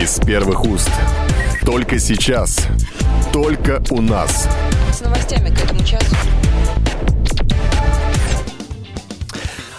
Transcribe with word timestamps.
Из 0.00 0.20
первых 0.20 0.64
уст. 0.64 0.92
Только 1.66 1.98
сейчас. 1.98 2.68
Только 3.32 3.82
у 3.90 4.00
нас. 4.00 4.48
С 4.92 5.00
новостями 5.00 5.52
к 5.52 5.60
этому 5.60 5.84
часу. 5.84 6.14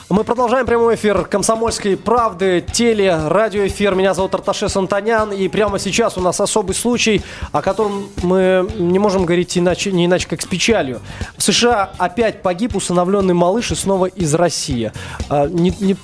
Мы 0.10 0.26
продолжаем 0.26 0.66
прямой 0.66 0.96
эфир 0.96 1.24
«Комсомольской 1.24 1.96
правды», 1.96 2.66
теле, 2.74 3.16
радиоэфир. 3.28 3.96
Меня 3.96 4.14
зовут 4.14 4.36
Арташес 4.36 4.76
Антонян. 4.76 5.32
И 5.32 5.48
прямо 5.48 5.80
сейчас 5.80 6.18
у 6.18 6.22
нас 6.22 6.42
особый 6.42 6.76
случай, 6.76 7.22
о 7.54 7.62
котором 7.62 8.10
мы 8.22 8.68
не 8.78 9.00
можем 9.00 9.24
говорить 9.24 9.58
иначе, 9.58 9.94
не 9.94 10.08
иначе, 10.08 10.28
как 10.28 10.42
с 10.42 10.46
печалью. 10.46 11.00
В 11.38 11.44
США 11.44 11.92
опять 11.98 12.42
погиб 12.42 12.76
усыновленный 12.76 13.36
малыш 13.36 13.72
и 13.72 13.76
снова 13.76 14.08
из 14.08 14.34
России. 14.34 14.92
А, 15.30 15.48
не, 15.48 15.74
не 15.80 15.96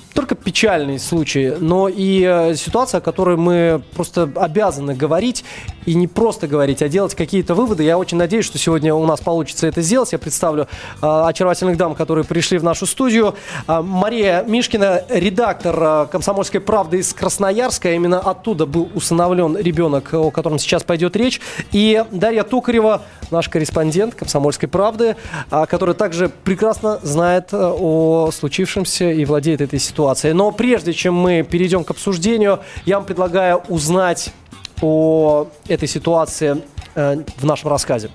печальный 0.46 1.00
случай, 1.00 1.54
но 1.58 1.88
и 1.88 2.22
э, 2.22 2.54
ситуация, 2.54 2.98
о 2.98 3.00
которой 3.00 3.36
мы 3.36 3.82
просто 3.96 4.30
обязаны 4.36 4.94
говорить. 4.94 5.44
И 5.86 5.94
не 5.94 6.08
просто 6.08 6.48
говорить, 6.48 6.82
а 6.82 6.88
делать 6.88 7.14
какие-то 7.14 7.54
выводы. 7.54 7.84
Я 7.84 7.96
очень 7.96 8.16
надеюсь, 8.16 8.44
что 8.44 8.58
сегодня 8.58 8.92
у 8.92 9.06
нас 9.06 9.20
получится 9.20 9.68
это 9.68 9.82
сделать. 9.82 10.12
Я 10.12 10.18
представлю 10.18 10.64
э, 11.02 11.06
очаровательных 11.06 11.76
дам, 11.76 11.94
которые 11.94 12.24
пришли 12.24 12.58
в 12.58 12.64
нашу 12.64 12.86
студию. 12.86 13.34
Э, 13.66 13.82
Мария 13.82 14.44
Мишкина, 14.44 15.02
редактор 15.08 15.76
э, 15.80 16.06
«Комсомольской 16.10 16.60
правды» 16.60 16.98
из 16.98 17.12
Красноярска. 17.12 17.92
Именно 17.92 18.18
оттуда 18.20 18.66
был 18.66 18.88
усыновлен 18.94 19.56
ребенок, 19.56 20.14
о 20.14 20.30
котором 20.30 20.58
сейчас 20.58 20.82
пойдет 20.82 21.16
речь. 21.16 21.40
И 21.72 22.04
Дарья 22.10 22.42
Токарева, 22.42 23.02
наш 23.30 23.48
корреспондент 23.48 24.14
«Комсомольской 24.14 24.68
правды», 24.68 25.16
э, 25.50 25.66
которая 25.68 25.94
также 25.94 26.28
прекрасно 26.28 26.98
знает 27.02 27.52
э, 27.52 27.56
о 27.56 28.30
случившемся 28.32 29.10
и 29.10 29.24
владеет 29.24 29.60
этой 29.60 29.78
ситуацией. 29.78 30.35
Но 30.36 30.52
прежде 30.52 30.92
чем 30.92 31.14
мы 31.14 31.42
перейдем 31.42 31.82
к 31.82 31.90
обсуждению, 31.90 32.60
я 32.84 32.96
вам 32.96 33.06
предлагаю 33.06 33.62
узнать 33.68 34.34
о 34.82 35.46
этой 35.66 35.88
ситуации 35.88 36.62
э, 36.94 37.24
в 37.38 37.46
нашем 37.46 37.70
рассказе. 37.70 38.10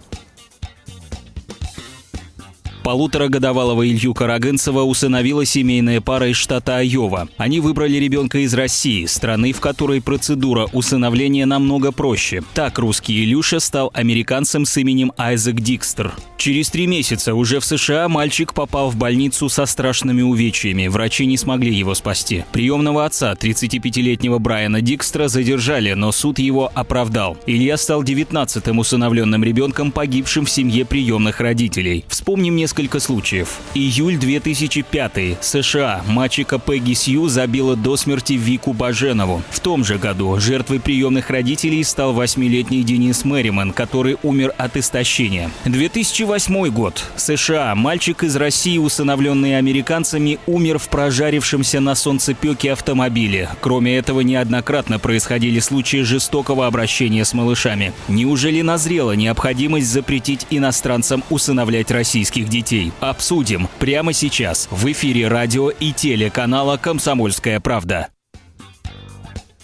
Полуторагодовалого 2.92 3.88
Илью 3.88 4.14
Карагынцева 4.14 4.81
усыновила 4.81 5.45
семейная 5.45 6.02
пара 6.02 6.28
из 6.28 6.36
штата 6.36 6.75
Айова. 6.75 7.30
Они 7.38 7.61
выбрали 7.61 7.95
ребенка 7.95 8.39
из 8.39 8.53
России, 8.53 9.06
страны, 9.06 9.53
в 9.53 9.61
которой 9.61 10.02
процедура 10.02 10.67
усыновления 10.73 11.45
намного 11.45 11.94
проще. 11.94 12.44
Так 12.53 12.80
русский 12.80 13.23
Илюша 13.23 13.61
стал 13.61 13.92
американцем 13.94 14.66
с 14.66 14.75
именем 14.75 15.14
Айзек 15.16 15.61
Дикстер. 15.61 16.11
Через 16.36 16.70
три 16.70 16.86
месяца 16.86 17.33
уже 17.33 17.61
в 17.61 17.66
США 17.66 18.09
мальчик 18.09 18.53
попал 18.53 18.89
в 18.89 18.98
больницу 18.98 19.48
со 19.48 19.66
страшными 19.67 20.23
увечьями. 20.23 20.88
Врачи 20.88 21.26
не 21.28 21.38
смогли 21.38 21.73
его 21.73 21.94
спасти. 21.94 22.44
Приемного 22.52 23.05
отца, 23.05 23.33
35-летнего 23.39 24.39
Брайана 24.39 24.81
Дикстра, 24.81 25.28
задержали, 25.28 25.94
но 25.94 26.11
суд 26.11 26.39
его 26.39 26.72
оправдал. 26.73 27.38
Илья 27.45 27.78
стал 27.78 28.03
19-м 28.03 28.80
усыновленным 28.80 29.44
ребенком, 29.44 29.92
погибшим 29.92 30.45
в 30.45 30.50
семье 30.50 30.83
приемных 30.83 31.39
родителей. 31.39 32.05
Вспомним 32.08 32.55
несколько 32.55 32.81
случаев. 33.00 33.60
Июль 33.74 34.18
2005. 34.18 35.38
США. 35.42 36.04
Мальчика 36.08 36.60
Пегги 36.60 36.94
Сью 36.94 37.28
забила 37.28 37.76
до 37.76 37.98
смерти 37.98 38.34
Вику 38.34 38.73
Баженову. 38.73 39.42
В 39.50 39.60
том 39.60 39.84
же 39.84 39.98
году 39.98 40.40
жертвой 40.40 40.80
приемных 40.80 41.30
родителей 41.30 41.84
стал 41.84 42.14
8-летний 42.14 42.84
Денис 42.84 43.26
Мэриман, 43.26 43.73
который 43.73 44.18
умер 44.23 44.54
от 44.58 44.78
истощения. 44.78 45.50
2008 45.66 46.32
2008 46.32 46.70
год. 46.70 47.04
США. 47.16 47.76
Мальчик 47.76 48.23
из 48.23 48.36
России, 48.36 48.78
усыновленный 48.78 49.58
американцами, 49.58 50.40
умер 50.45 50.78
в 50.78 50.90
прожарившемся 50.90 51.80
на 51.80 51.95
солнцепеке 51.95 52.73
автомобиле. 52.73 53.50
Кроме 53.60 53.98
этого, 53.98 54.22
неоднократно 54.22 55.00
происходили 55.00 55.60
случаи 55.60 56.04
жестокого 56.04 56.68
обращения 56.68 57.26
с 57.26 57.34
малышами. 57.34 57.94
Неужели 58.08 58.62
назрела 58.62 59.14
необходимость 59.14 59.88
запретить 59.88 60.48
иностранцам 60.50 61.23
усыновлять 61.30 61.92
российских 61.92 62.50
детей? 62.50 62.61
Обсудим 62.99 63.67
прямо 63.80 64.14
сейчас 64.14 64.67
в 64.72 64.92
эфире 64.92 65.27
радио 65.27 65.70
и 65.70 65.92
телеканала 65.92 66.77
«Комсомольская 66.77 67.60
правда». 67.60 68.10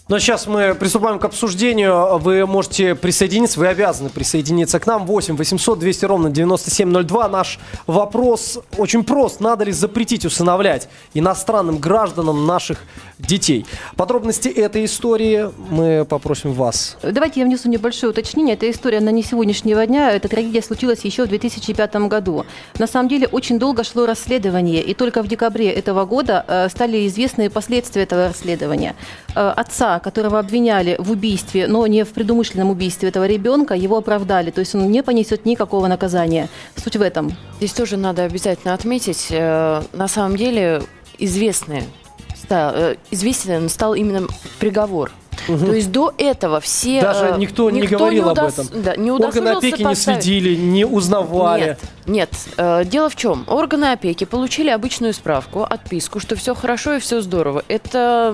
Но 0.10 0.20
сейчас 0.20 0.48
мы 0.48 0.74
приступаем 0.74 1.20
к 1.20 1.26
обсуждению. 1.26 2.18
Вы 2.20 2.46
можете 2.46 2.96
присоединиться, 2.96 3.60
вы 3.60 3.68
обязаны 3.68 4.10
присоединиться 4.10 4.80
к 4.80 4.88
нам. 4.88 5.06
8 5.06 5.36
800 5.36 5.80
200 5.80 6.06
ровно 6.06 6.30
9702. 6.30 7.28
Наш 7.28 7.60
вопрос 7.88 8.60
очень 8.78 9.04
прост. 9.04 9.42
Надо 9.42 9.66
ли 9.66 9.74
запретить 9.74 10.24
усыновлять 10.24 10.88
иностранным 11.14 11.78
гражданам 11.78 12.46
наших 12.46 12.86
детей? 13.20 13.66
Подробности 13.98 14.48
этой 14.48 14.86
истории 14.86 15.50
мы 15.70 16.06
попросим 16.06 16.54
вас. 16.54 16.98
Давайте 17.04 17.42
я 17.42 17.46
внесу 17.46 17.68
небольшое 17.68 18.12
уточнение. 18.12 18.56
Эта 18.56 18.72
история, 18.72 19.00
она 19.00 19.12
не 19.12 19.24
сегодняшнего 19.24 19.86
дня. 19.86 20.12
Эта 20.12 20.30
трагедия 20.30 20.62
случилась 20.62 21.02
еще 21.02 21.26
в 21.26 21.28
2005 21.28 21.96
году. 22.08 22.46
На 22.80 22.88
самом 22.88 23.10
деле 23.10 23.28
очень 23.28 23.60
долго 23.60 23.84
шло 23.84 24.06
расследование. 24.06 24.82
И 24.82 24.94
только 24.94 25.22
в 25.22 25.28
декабре 25.28 25.70
этого 25.70 26.06
года 26.06 26.46
э, 26.48 26.70
стали 26.70 27.06
известны 27.08 27.50
последствия 27.50 28.04
этого 28.04 28.30
расследования. 28.30 28.96
Э, 29.36 29.50
которого 30.00 30.40
обвиняли 30.40 30.96
в 31.00 31.12
убийстве, 31.12 31.68
но 31.68 31.86
не 31.88 32.04
в 32.04 32.10
предумышленном 32.10 32.70
убийстве 32.70 33.10
этого 33.10 33.28
ребенка, 33.28 33.74
его 33.74 33.98
оправдали. 33.98 34.52
То 34.52 34.60
есть 34.60 34.76
он 34.76 34.90
не 34.92 35.04
понесет 35.04 35.46
никакого 35.46 35.88
наказания. 35.88 36.50
Суть 36.76 36.96
в 36.96 37.02
этом. 37.02 37.36
Здесь 37.58 37.74
тоже 37.74 37.98
надо 37.98 38.24
обязательно 38.24 38.74
отметить, 38.74 39.28
э, 39.30 39.82
на 39.94 40.08
самом 40.08 40.38
деле 40.38 40.84
известный, 41.18 41.84
э, 42.50 42.96
известен 43.12 43.70
стал 43.70 43.96
именно 43.96 44.28
приговор 44.60 45.12
Угу. 45.48 45.66
То 45.66 45.74
есть 45.74 45.92
до 45.92 46.14
этого 46.18 46.60
все... 46.60 47.02
Даже 47.02 47.26
э, 47.26 47.38
никто, 47.38 47.70
никто 47.70 47.88
не 47.90 47.98
говорил 47.98 48.26
не 48.26 48.32
удас... 48.32 48.60
об 48.60 48.66
этом. 48.66 48.82
Да, 48.82 48.96
не 48.96 49.12
Органы 49.12 49.50
опеки 49.50 49.84
поставить. 49.84 50.18
не 50.18 50.22
следили, 50.22 50.56
не 50.56 50.86
узнавали. 50.86 51.78
Нет, 52.06 52.30
нет. 52.30 52.30
Э, 52.58 52.84
дело 52.86 53.10
в 53.10 53.16
чем? 53.16 53.44
Органы 53.48 53.92
опеки 53.92 54.24
получили 54.24 54.70
обычную 54.70 55.14
справку, 55.14 55.64
отписку, 55.64 56.20
что 56.20 56.36
все 56.36 56.56
хорошо 56.56 56.96
и 56.96 57.00
все 57.00 57.22
здорово. 57.22 57.64
Это, 57.68 58.34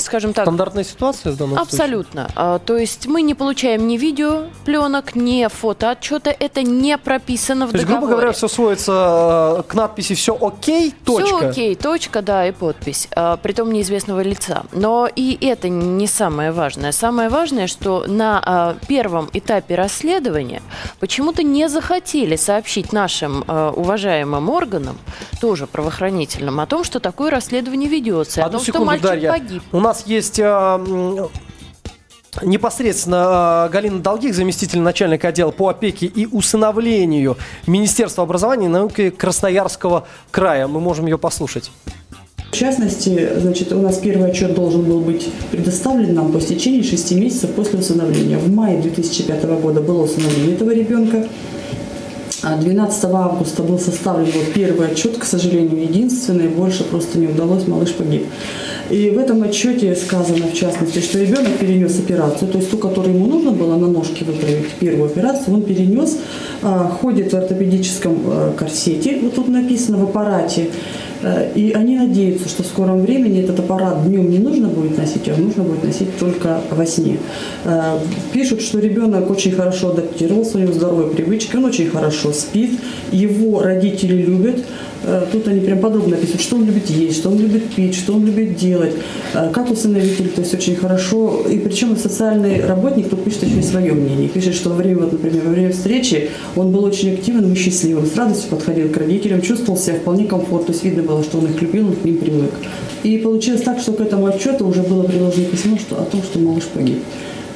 скажем 0.00 0.32
так... 0.32 0.44
Стандартная 0.44 0.84
ситуация 0.84 1.32
в 1.32 1.36
данном 1.36 1.58
Абсолютно. 1.58 2.28
случае? 2.32 2.58
То 2.66 2.76
есть 2.76 3.06
мы 3.06 3.22
не 3.22 3.34
получаем 3.34 3.86
ни 3.86 3.96
видео 3.96 4.44
пленок, 4.64 5.14
ни 5.14 5.46
фото 5.48 5.90
отчета. 5.90 6.34
Это 6.38 6.62
не 6.62 6.98
прописано 6.98 7.66
в 7.66 7.72
То 7.72 7.78
договоре. 7.78 7.80
есть, 7.80 8.00
грубо 8.00 8.06
говоря, 8.08 8.32
все 8.32 8.48
сводится 8.48 9.56
э, 9.58 9.62
к 9.68 9.74
надписи 9.74 10.14
«все 10.14 10.36
окей», 10.40 10.94
точка. 11.04 11.26
Все 11.26 11.48
окей, 11.48 11.74
точка, 11.74 12.22
да, 12.22 12.46
и 12.46 12.52
подпись. 12.52 13.08
Притом 13.42 13.72
неизвестного 13.72 14.20
лица. 14.20 14.62
Но 14.72 15.08
и 15.14 15.38
это 15.40 15.68
не 15.68 16.06
самое 16.18 16.50
важное. 16.50 16.92
Самое 16.92 17.28
важное, 17.28 17.68
что 17.68 18.04
на 18.08 18.42
а, 18.44 18.76
первом 18.88 19.30
этапе 19.32 19.76
расследования 19.76 20.62
почему-то 20.98 21.44
не 21.44 21.68
захотели 21.68 22.34
сообщить 22.36 22.92
нашим 22.92 23.44
а, 23.46 23.70
уважаемым 23.70 24.50
органам, 24.50 24.98
тоже 25.40 25.66
правоохранительным, 25.68 26.58
о 26.58 26.66
том, 26.66 26.82
что 26.82 26.98
такое 26.98 27.30
расследование 27.30 27.88
ведется, 27.88 28.44
Одну 28.44 28.58
о 28.58 28.58
том, 28.58 28.66
секунду, 28.66 28.84
что 28.84 28.86
мальчик 28.86 29.06
Дарья. 29.06 29.30
погиб. 29.30 29.62
У 29.72 29.80
нас 29.80 30.06
есть... 30.06 30.40
А, 30.42 30.80
Непосредственно 32.42 33.68
Галина 33.72 34.00
Долгих, 34.00 34.32
заместитель 34.32 34.80
начальника 34.80 35.28
отдела 35.28 35.50
по 35.50 35.70
опеке 35.70 36.06
и 36.06 36.26
усыновлению 36.26 37.36
Министерства 37.66 38.22
образования 38.22 38.66
и 38.66 38.68
науки 38.68 39.10
Красноярского 39.10 40.06
края. 40.30 40.68
Мы 40.68 40.78
можем 40.78 41.06
ее 41.06 41.18
послушать. 41.18 41.72
В 42.50 42.56
частности, 42.56 43.28
значит, 43.36 43.72
у 43.72 43.80
нас 43.80 43.98
первый 43.98 44.30
отчет 44.30 44.54
должен 44.54 44.82
был 44.82 45.00
быть 45.00 45.28
предоставлен 45.50 46.14
нам 46.14 46.32
по 46.32 46.40
течение 46.40 46.82
шести 46.82 47.14
месяцев 47.14 47.50
после 47.50 47.78
усыновления. 47.78 48.38
В 48.38 48.50
мае 48.50 48.80
2005 48.80 49.44
года 49.60 49.80
было 49.82 50.04
усыновление 50.04 50.54
этого 50.54 50.70
ребенка. 50.70 51.28
12 52.42 53.04
а 53.04 53.08
августа 53.24 53.62
был 53.62 53.78
составлен 53.78 54.26
вот 54.26 54.52
первый 54.54 54.88
отчет, 54.88 55.18
к 55.18 55.24
сожалению, 55.24 55.82
единственный, 55.82 56.48
больше 56.48 56.84
просто 56.84 57.18
не 57.18 57.26
удалось, 57.26 57.66
малыш 57.66 57.92
погиб. 57.92 58.26
И 58.90 59.10
в 59.10 59.18
этом 59.18 59.42
отчете 59.42 59.94
сказано, 59.96 60.46
в 60.46 60.54
частности, 60.54 61.00
что 61.00 61.18
ребенок 61.18 61.58
перенес 61.58 61.98
операцию, 61.98 62.50
то 62.50 62.58
есть 62.58 62.70
ту, 62.70 62.78
которую 62.78 63.16
ему 63.16 63.26
нужно 63.26 63.50
было 63.50 63.76
на 63.76 63.88
ножке 63.88 64.24
выправить, 64.24 64.70
первую 64.78 65.06
операцию, 65.10 65.52
он 65.52 65.62
перенес, 65.62 66.16
а, 66.62 66.88
ходит 66.88 67.32
в 67.32 67.36
ортопедическом 67.36 68.16
а, 68.26 68.54
корсете, 68.56 69.18
вот 69.20 69.34
тут 69.34 69.48
написано 69.48 69.98
в 69.98 70.04
аппарате, 70.04 70.68
Э, 70.68 71.07
и 71.54 71.72
они 71.72 71.96
надеются, 71.96 72.48
что 72.48 72.62
в 72.62 72.66
скором 72.66 73.00
времени 73.00 73.42
этот 73.42 73.60
аппарат 73.60 74.06
днем 74.06 74.30
не 74.30 74.38
нужно 74.38 74.68
будет 74.68 74.96
носить, 74.96 75.28
а 75.28 75.36
нужно 75.36 75.62
будет 75.62 75.84
носить 75.84 76.16
только 76.18 76.60
во 76.70 76.86
сне. 76.86 77.18
Э, 77.64 77.98
пишут, 78.32 78.60
что 78.60 78.78
ребенок 78.78 79.30
очень 79.30 79.52
хорошо 79.52 79.90
адаптировался, 79.90 80.58
у 80.58 80.60
него 80.60 80.72
здоровые 80.72 81.10
привычки, 81.10 81.56
он 81.56 81.64
очень 81.64 81.90
хорошо 81.90 82.32
спит, 82.32 82.78
его 83.12 83.60
родители 83.62 84.14
любят, 84.22 84.64
Э, 84.97 84.97
тут 85.32 85.48
они 85.48 85.60
прям 85.60 85.78
подробно 85.78 86.16
описывают, 86.16 86.42
что 86.42 86.56
он 86.56 86.66
любит 86.66 86.90
есть, 86.90 87.18
что 87.18 87.30
он 87.30 87.38
любит 87.38 87.74
пить, 87.74 87.94
что 87.94 88.14
он 88.14 88.26
любит 88.26 88.56
делать, 88.56 88.94
э, 89.34 89.50
как 89.52 89.70
усыновитель, 89.70 90.28
то 90.28 90.42
есть 90.42 90.54
очень 90.54 90.76
хорошо. 90.76 91.44
И 91.48 91.58
причем 91.58 91.96
социальный 91.96 92.64
работник 92.64 93.08
тут 93.08 93.24
пишет 93.24 93.44
еще 93.44 93.60
и 93.60 93.62
свое 93.62 93.92
мнение. 93.92 94.28
Пишет, 94.28 94.54
что 94.54 94.70
во 94.70 94.76
время, 94.76 95.02
вот, 95.02 95.12
например, 95.12 95.44
во 95.44 95.50
время 95.50 95.72
встречи 95.72 96.30
он 96.56 96.72
был 96.72 96.84
очень 96.84 97.14
активным 97.14 97.52
и 97.52 97.56
счастливым, 97.56 98.06
с 98.06 98.16
радостью 98.16 98.50
подходил 98.50 98.88
к 98.88 98.96
родителям, 98.96 99.42
чувствовал 99.42 99.78
себя 99.78 99.94
вполне 99.94 100.24
комфортно, 100.24 100.66
то 100.66 100.72
есть 100.72 100.84
видно 100.84 101.02
было, 101.02 101.22
что 101.22 101.38
он 101.38 101.46
их 101.46 101.62
любил, 101.62 101.88
он 101.88 101.96
к 101.96 102.04
ним 102.04 102.18
привык. 102.18 102.50
И 103.02 103.18
получилось 103.18 103.62
так, 103.62 103.78
что 103.78 103.92
к 103.92 104.00
этому 104.00 104.26
отчету 104.26 104.66
уже 104.66 104.82
было 104.82 105.04
приложено 105.04 105.44
письмо 105.44 105.78
что, 105.78 106.00
о 106.00 106.04
том, 106.04 106.22
что 106.22 106.38
малыш 106.38 106.64
погиб. 106.64 106.98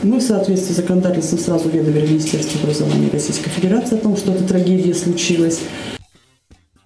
Мы 0.03 0.19
в 0.19 0.23
соответствии 0.23 0.73
с 0.73 0.77
законодательством 0.77 1.39
сразу 1.39 1.69
уведомили 1.69 2.07
Министерство 2.07 2.61
образования 2.61 3.09
Российской 3.13 3.51
Федерации 3.51 3.95
о 3.95 3.99
том, 3.99 4.17
что 4.17 4.33
эта 4.33 4.43
трагедия 4.45 4.95
случилась. 4.95 5.61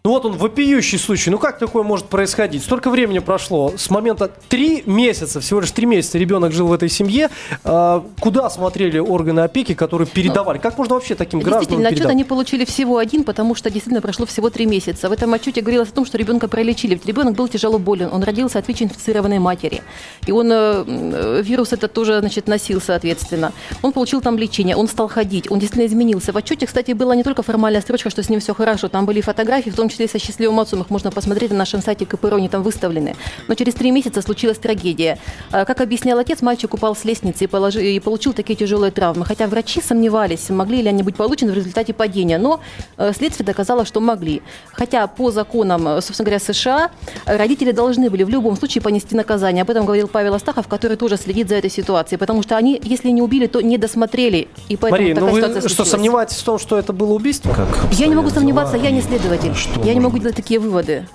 Ну 0.07 0.13
вот 0.13 0.25
он 0.25 0.35
вопиющий 0.35 0.99
случай. 0.99 1.31
Ну 1.31 1.39
как 1.41 1.59
такое 1.59 1.83
может 1.83 2.07
происходить? 2.07 2.63
Столько 2.63 2.91
времени 2.91 3.19
прошло. 3.19 3.73
С 3.77 3.91
момента 3.91 4.31
три 4.49 4.85
месяца, 4.87 5.41
всего 5.41 5.59
лишь 5.59 5.73
три 5.73 5.85
месяца 5.85 6.17
ребенок 6.17 6.53
жил 6.53 6.69
в 6.69 6.73
этой 6.73 6.89
семье. 6.89 7.29
А, 7.65 8.05
куда 8.21 8.49
смотрели 8.49 9.01
органы 9.01 9.41
опеки, 9.41 9.75
которые 9.75 10.07
передавали? 10.07 10.59
Как 10.59 10.79
можно 10.79 10.95
вообще 10.95 11.17
таким 11.17 11.41
гражданам 11.41 11.63
Действительно, 11.63 11.89
отчет 11.89 11.97
передавать? 11.97 12.15
они 12.15 12.23
получили 12.23 12.65
всего 12.65 12.99
один, 12.99 13.25
потому 13.25 13.57
что 13.57 13.69
действительно 13.69 14.01
прошло 14.01 14.27
всего 14.27 14.49
три 14.49 14.65
месяца. 14.65 15.09
В 15.09 15.13
этом 15.13 15.35
отчете 15.35 15.61
говорилось 15.61 15.89
о 15.89 15.93
том, 15.93 16.07
что 16.07 16.17
ребенка 16.19 16.47
пролечили. 16.47 16.95
Ведь 16.95 17.05
ребенок 17.05 17.35
был 17.35 17.49
тяжело 17.49 17.81
болен, 17.81 18.09
он 18.13 18.23
родился 18.23 18.61
от 18.61 18.69
ВИЧ-инфицированной 18.69 19.41
матери. 19.41 19.83
И 20.25 20.31
он, 20.31 20.49
э, 20.53 21.43
вирус 21.43 21.73
этот 21.73 21.93
тоже, 21.93 22.21
значит, 22.21 22.47
носил, 22.47 22.81
соответственно. 22.81 23.53
Он 23.83 23.91
получил 23.91 24.21
там 24.21 24.39
лечение, 24.39 24.77
он 24.77 24.87
стал 24.87 25.09
ходить, 25.09 25.51
он 25.51 25.59
действительно 25.59 25.89
изменился. 25.89 26.31
В 26.31 26.37
отчете, 26.37 26.67
кстати, 26.67 26.93
была 26.93 27.17
не 27.17 27.25
только 27.25 27.43
формальная 27.43 27.81
строчка, 27.81 28.09
что 28.09 28.23
с 28.23 28.29
ним 28.29 28.39
все 28.39 28.55
хорошо, 28.55 28.87
там 28.87 29.05
были 29.05 29.21
фотографии, 29.21 29.71
в 29.71 29.75
том 29.75 29.89
числе 29.89 29.96
и 30.05 30.09
со 30.09 30.19
счастливым 30.19 30.61
отцом, 30.61 30.81
их 30.83 30.91
можно 30.91 31.11
посмотреть 31.11 31.51
на 31.51 31.57
нашем 31.59 31.83
сайте 31.83 32.07
КПРО, 32.07 32.37
они 32.37 32.49
там 32.49 32.63
выставлены. 32.63 33.17
Но 33.49 33.55
через 33.55 33.75
три 33.75 33.91
месяца 33.91 34.23
случилась 34.23 34.59
трагедия. 34.59 35.19
А, 35.53 35.65
Как 35.65 35.81
объяснял 35.81 36.19
отец, 36.19 36.43
мальчик 36.43 36.75
упал 36.75 36.95
с 36.97 37.05
лестницы 37.05 37.45
и, 37.45 37.47
положи- 37.47 37.85
и 37.85 38.01
получил 38.01 38.33
такие 38.33 38.57
тяжелые 38.57 38.91
травмы. 38.91 39.25
Хотя 39.25 39.47
врачи 39.47 39.81
сомневались, 39.81 40.51
могли 40.51 40.83
ли 40.83 40.89
они 40.89 41.03
быть 41.03 41.17
получены 41.17 41.53
в 41.53 41.55
результате 41.55 41.93
падения. 41.93 42.39
Но 42.39 42.61
э, 42.99 43.13
следствие 43.17 43.47
доказало, 43.47 43.85
что 43.85 44.01
могли. 44.01 44.43
Хотя 44.73 45.07
по 45.07 45.31
законам, 45.31 45.87
э, 45.89 46.01
собственно 46.01 46.27
говоря, 46.27 46.41
США, 46.41 46.91
родители 47.27 47.73
должны 47.73 48.11
были 48.11 48.25
в 48.25 48.29
любом 48.29 48.57
случае 48.57 48.83
понести 48.83 49.15
наказание. 49.17 49.63
Об 49.63 49.71
этом 49.71 49.85
говорил 49.85 50.09
Павел 50.09 50.35
Астахов, 50.35 50.69
который 50.69 50.97
тоже 50.97 51.17
следит 51.17 51.49
за 51.49 51.55
этой 51.57 51.71
ситуацией. 51.71 52.19
Потому 52.19 52.43
что 52.43 52.57
они, 52.57 52.81
если 52.85 53.09
не 53.11 53.23
убили, 53.23 53.47
то 53.47 53.61
не 53.61 53.79
досмотрели. 53.79 54.49
И 54.69 54.77
поэтому 54.77 55.01
Мария, 55.03 55.15
ну 55.15 55.21
такая 55.21 55.33
вы 55.33 55.41
ситуация 55.41 55.61
что, 55.61 55.69
случилась. 55.69 55.91
сомневаетесь 55.91 56.37
в 56.39 56.45
том, 56.45 56.59
что 56.59 56.79
это 56.79 56.93
было 56.93 57.13
убийство? 57.13 57.55
Я 57.93 58.07
не 58.07 58.15
могу 58.15 58.31
сомневаться, 58.31 58.77
я 58.77 58.91
не 58.91 59.01
следователь. 59.03 59.55
Я 59.87 59.95
не 59.95 60.01
могу 60.01 60.19
делать 60.19 60.35
такие 60.35 60.59
выводы. 60.59 61.07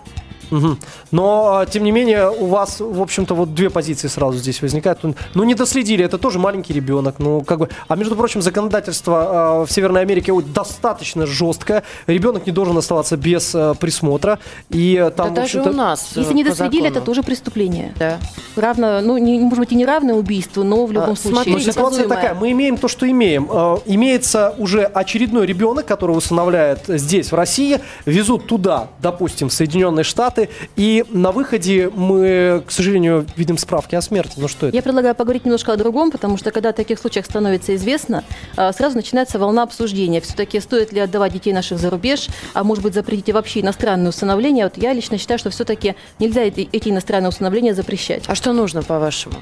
Мгм. 0.51 0.77
Но, 1.11 1.57
а, 1.59 1.65
тем 1.65 1.83
не 1.83 1.91
менее, 1.91 2.29
у 2.29 2.45
вас, 2.47 2.79
в 2.79 3.01
общем-то, 3.01 3.33
вот 3.33 3.53
две 3.55 3.69
позиции 3.69 4.07
сразу 4.07 4.37
здесь 4.37 4.61
возникают. 4.61 4.99
Ну, 5.03 5.15
Ну, 5.33 5.43
не 5.43 5.55
доследили, 5.55 6.05
это 6.05 6.17
тоже 6.17 6.37
маленький 6.39 6.73
ребенок. 6.73 7.15
Ну, 7.19 7.41
как 7.41 7.59
бы... 7.59 7.69
А 7.87 7.95
между 7.95 8.15
прочим, 8.15 8.41
законодательство 8.41 9.61
а, 9.61 9.65
в 9.65 9.71
Северной 9.71 10.01
Америке 10.01 10.33
достаточно 10.53 11.25
жесткое. 11.25 11.83
Ребенок 12.07 12.45
не 12.45 12.51
должен 12.51 12.77
оставаться 12.77 13.17
без 13.17 13.55
а, 13.55 13.73
присмотра. 13.73 14.39
И 14.69 14.97
а, 14.97 15.09
там, 15.09 15.33
да 15.33 15.41
даже 15.41 15.61
у 15.61 15.73
нас. 15.73 16.11
Если 16.15 16.31
э, 16.31 16.35
не 16.35 16.43
по 16.43 16.49
доследили, 16.51 16.83
это 16.85 16.95
закону. 16.95 17.05
тоже 17.05 17.23
преступление. 17.23 17.93
Да. 17.97 18.19
Равно, 18.55 19.01
ну, 19.01 19.17
не, 19.17 19.39
может 19.39 19.59
быть, 19.59 19.71
и 19.71 19.75
не 19.75 19.85
равное 19.85 20.15
убийству, 20.15 20.63
но 20.63 20.85
в 20.85 20.91
любом 20.91 21.11
А, 21.11 21.15
случае. 21.15 21.31
смотрите, 21.43 21.65
Но 21.67 21.71
ситуация 21.73 22.07
такая, 22.07 22.33
мы 22.35 22.51
имеем 22.51 22.77
то, 22.77 22.87
что 22.87 23.09
имеем. 23.09 23.47
Э, 23.51 23.77
Имеется 23.85 24.53
уже 24.57 24.83
очередной 24.83 25.45
ребенок, 25.45 25.85
которого 25.85 26.17
усыновляют 26.17 26.81
здесь, 26.87 27.31
в 27.31 27.35
России, 27.35 27.79
везут 28.05 28.47
туда, 28.47 28.87
допустим, 28.99 29.49
в 29.49 29.53
Соединенные 29.53 30.03
Штаты, 30.03 30.40
и 30.75 31.05
на 31.09 31.31
выходе 31.31 31.89
мы, 31.89 32.63
к 32.65 32.71
сожалению, 32.71 33.25
видим 33.35 33.57
справки 33.57 33.95
о 33.95 34.01
смерти. 34.01 34.33
Ну 34.37 34.47
что 34.47 34.67
это? 34.67 34.75
Я 34.75 34.81
предлагаю 34.81 35.15
поговорить 35.15 35.45
немножко 35.45 35.73
о 35.73 35.77
другом, 35.77 36.11
потому 36.11 36.37
что 36.37 36.51
когда 36.51 36.69
о 36.69 36.73
таких 36.73 36.99
случаях 36.99 37.25
становится 37.25 37.75
известно, 37.75 38.23
а, 38.55 38.71
сразу 38.73 38.95
начинается 38.95 39.39
волна 39.39 39.63
обсуждения. 39.63 40.21
Все-таки 40.21 40.59
стоит 40.59 40.91
ли 40.91 40.99
отдавать 40.99 41.33
детей 41.33 41.53
наших 41.53 41.79
за 41.79 41.89
рубеж, 41.89 42.27
а 42.53 42.63
может 42.63 42.83
быть 42.83 42.93
запретить 42.93 43.33
вообще 43.33 43.61
иностранное 43.61 44.09
усыновление. 44.09 44.65
Вот 44.65 44.77
я 44.77 44.93
лично 44.93 45.17
считаю, 45.17 45.39
что 45.39 45.49
все-таки 45.49 45.95
нельзя 46.19 46.41
эти, 46.41 46.69
эти 46.71 46.89
иностранные 46.89 47.29
усыновления 47.29 47.73
запрещать. 47.73 48.23
А 48.27 48.35
что 48.35 48.53
нужно, 48.53 48.83
по-вашему? 48.83 49.35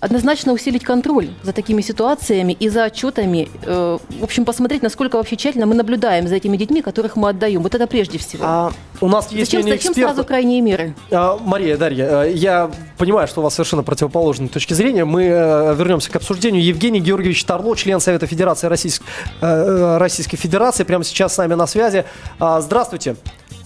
Однозначно 0.00 0.52
усилить 0.52 0.84
контроль 0.84 1.28
за 1.42 1.52
такими 1.52 1.82
ситуациями 1.82 2.52
и 2.52 2.68
за 2.68 2.84
отчетами. 2.84 3.48
Э, 3.64 3.98
в 4.20 4.22
общем, 4.24 4.44
посмотреть, 4.44 4.80
насколько 4.82 5.16
вообще 5.16 5.36
тщательно 5.36 5.66
мы 5.66 5.74
наблюдаем 5.74 6.28
за 6.28 6.36
этими 6.36 6.56
детьми, 6.56 6.82
которых 6.82 7.16
мы 7.16 7.30
отдаем. 7.30 7.62
Вот 7.64 7.74
это 7.74 7.88
прежде 7.88 8.16
всего. 8.18 8.44
А 8.46 8.72
у 9.00 9.08
нас 9.08 9.32
есть 9.32 9.50
зачем 9.50 9.62
зачем 9.62 9.76
эксперта. 9.76 10.00
сразу 10.14 10.24
крайние 10.24 10.60
меры? 10.60 10.94
А, 11.10 11.36
Мария, 11.44 11.76
Дарья, 11.76 12.22
э, 12.26 12.32
я 12.32 12.70
понимаю, 12.96 13.26
что 13.26 13.40
у 13.40 13.42
вас 13.42 13.54
совершенно 13.54 13.82
противоположные 13.82 14.48
точки 14.48 14.72
зрения. 14.72 15.04
Мы 15.04 15.24
э, 15.24 15.74
вернемся 15.74 16.12
к 16.12 16.16
обсуждению. 16.16 16.62
Евгений 16.62 17.00
Георгиевич 17.00 17.44
Тарло, 17.44 17.74
член 17.74 17.98
Совета 17.98 18.26
Федерации 18.26 18.68
Российск- 18.68 19.02
Российской 19.40 20.36
Федерации, 20.36 20.84
прямо 20.84 21.02
сейчас 21.02 21.34
с 21.34 21.38
нами 21.38 21.54
на 21.54 21.66
связи. 21.66 22.04
А, 22.38 22.60
Здравствуйте. 22.60 23.16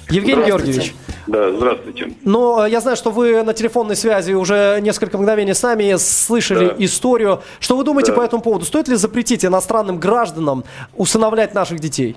Евгений 0.08 0.44
Георгиевич, 0.46 0.94
Да, 1.26 1.50
здравствуйте. 1.52 2.12
ну, 2.24 2.64
э, 2.64 2.70
я 2.70 2.80
знаю, 2.80 2.96
что 2.96 3.10
вы 3.10 3.42
на 3.42 3.54
телефонной 3.54 3.96
связи 3.96 4.32
уже 4.32 4.78
несколько 4.80 5.19
мгновений 5.19 5.54
с 5.54 5.62
нами 5.62 5.94
слышали 5.96 6.66
Да. 6.69 6.74
историю. 6.78 7.42
Что 7.60 7.76
вы 7.76 7.84
думаете 7.84 8.12
Да. 8.12 8.19
по 8.19 8.22
этому 8.22 8.42
поводу? 8.42 8.64
Стоит 8.64 8.88
ли 8.88 8.96
запретить 8.96 9.44
иностранным 9.44 9.98
гражданам 9.98 10.64
усыновлять 10.96 11.54
наших 11.54 11.78
детей? 11.80 12.16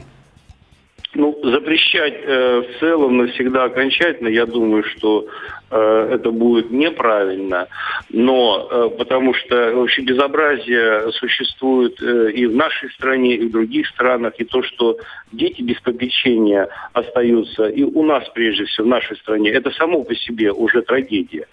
Ну, 1.13 1.37
запрещать 1.43 2.15
э, 2.25 2.61
в 2.61 2.79
целом 2.79 3.17
навсегда 3.17 3.63
окончательно, 3.65 4.27
я 4.27 4.45
думаю, 4.45 4.83
что 4.83 5.27
это 5.69 6.31
будет 6.31 6.71
неправильно, 6.71 7.67
но 8.09 8.67
э, 8.69 8.89
потому 8.97 9.33
что 9.33 9.73
вообще 9.73 10.01
безобразие 10.01 11.11
существует 11.13 12.01
э, 12.01 12.31
и 12.31 12.45
в 12.45 12.55
нашей 12.55 12.89
стране, 12.91 13.35
и 13.35 13.47
в 13.47 13.51
других 13.51 13.87
странах, 13.87 14.33
и 14.37 14.43
то, 14.43 14.61
что 14.63 14.97
дети 15.31 15.61
без 15.61 15.79
попечения 15.81 16.69
остаются, 16.93 17.65
и 17.65 17.83
у 17.83 18.03
нас 18.03 18.27
прежде 18.29 18.65
всего, 18.65 18.85
в 18.85 18.89
нашей 18.89 19.17
стране, 19.17 19.49
это 19.49 19.71
само 19.71 20.03
по 20.03 20.15
себе 20.15 20.51
уже 20.51 20.81
трагедия. 20.81 21.47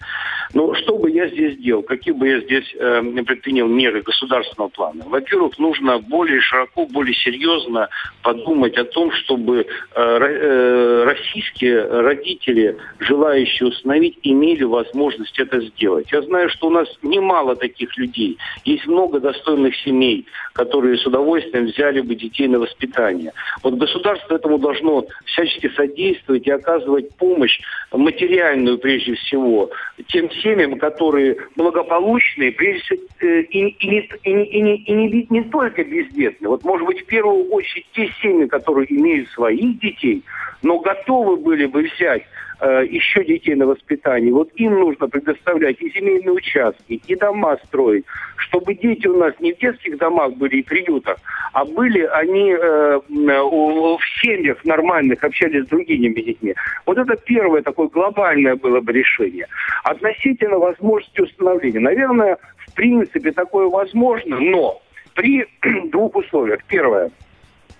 Но 0.53 0.73
что 0.75 0.97
бы 0.97 1.09
я 1.09 1.27
здесь 1.27 1.57
делал, 1.57 1.81
какие 1.81 2.13
бы 2.13 2.27
я 2.27 2.39
здесь 2.41 2.75
э, 2.77 3.01
предпринял 3.25 3.67
меры 3.67 4.01
государственного 4.01 4.69
плана? 4.69 5.03
Во-первых, 5.07 5.57
нужно 5.57 5.99
более 5.99 6.41
широко, 6.41 6.85
более 6.85 7.15
серьезно 7.15 7.89
подумать 8.21 8.77
о 8.77 8.83
том, 8.83 9.11
чтобы 9.11 9.61
э, 9.61 9.65
ро- 9.95 10.27
э, 10.27 11.03
российские 11.05 11.83
родители, 11.87 12.77
желающие 12.99 13.69
установить, 13.69 14.02
имели 14.23 14.63
возможность 14.63 15.37
это 15.39 15.61
сделать. 15.61 16.11
Я 16.11 16.21
знаю, 16.21 16.49
что 16.49 16.67
у 16.67 16.69
нас 16.69 16.87
немало 17.01 17.55
таких 17.55 17.95
людей. 17.97 18.37
Есть 18.65 18.87
много 18.87 19.19
достойных 19.19 19.75
семей, 19.77 20.25
которые 20.53 20.97
с 20.97 21.05
удовольствием 21.05 21.65
взяли 21.65 22.01
бы 22.01 22.15
детей 22.15 22.47
на 22.47 22.59
воспитание. 22.59 23.31
Вот 23.63 23.75
государство 23.75 24.35
этому 24.35 24.57
должно 24.57 25.05
всячески 25.25 25.69
содействовать 25.75 26.47
и 26.47 26.51
оказывать 26.51 27.15
помощь 27.15 27.59
материальную 27.91 28.77
прежде 28.77 29.15
всего 29.15 29.69
тем 30.07 30.29
семьям, 30.31 30.77
которые 30.77 31.37
благополучные, 31.55 32.51
прежде 32.51 32.81
всего, 32.83 32.99
э, 33.21 33.41
и, 33.43 33.67
и 33.67 33.87
не, 33.87 34.09
и 34.23 34.33
не- 34.33 34.45
и 34.45 34.61
не- 34.61 34.77
и 34.77 34.91
не- 34.93 35.27
не 35.29 35.43
только 35.43 35.83
бездетные. 35.83 36.49
Вот, 36.49 36.63
может 36.63 36.85
быть, 36.87 37.01
в 37.01 37.05
первую 37.05 37.45
очередь 37.49 37.85
те 37.93 38.09
семьи, 38.21 38.45
которые 38.47 38.91
имеют 38.93 39.29
своих 39.29 39.79
детей, 39.79 40.23
но 40.61 40.79
готовы 40.79 41.37
были 41.37 41.65
бы 41.65 41.83
взять 41.83 42.23
э, 42.59 42.85
еще 42.89 43.23
детей 43.23 43.55
на 43.55 43.65
воспитание. 43.65 44.33
Вот 44.33 44.49
им 44.55 44.79
нужно 44.79 45.07
предоставлять 45.07 45.81
и 45.81 45.89
земельные 45.91 46.31
участки, 46.31 47.01
и 47.05 47.15
дома 47.15 47.57
строить, 47.65 48.05
чтобы 48.37 48.75
дети 48.75 49.07
у 49.07 49.17
нас 49.17 49.33
не 49.39 49.53
в 49.53 49.57
детских 49.59 49.97
домах 49.97 50.33
были 50.33 50.57
и 50.57 50.63
приютах, 50.63 51.17
а 51.53 51.65
были 51.65 52.01
они 52.01 52.51
э, 52.51 52.99
в 53.09 53.99
семьях 54.21 54.63
нормальных, 54.65 55.23
общались 55.23 55.65
с 55.65 55.67
другими 55.67 56.13
детьми. 56.21 56.55
Вот 56.85 56.97
это 56.97 57.15
первое 57.15 57.61
такое 57.61 57.87
глобальное 57.87 58.55
было 58.55 58.81
бы 58.81 58.91
решение. 58.93 59.47
Относительно 59.83 60.57
возможности 60.57 61.21
установления. 61.21 61.79
Наверное, 61.79 62.37
в 62.57 62.73
принципе, 62.73 63.31
такое 63.31 63.67
возможно, 63.67 64.39
но 64.39 64.81
при 65.15 65.45
двух 65.89 66.15
условиях. 66.15 66.63
Первое. 66.67 67.11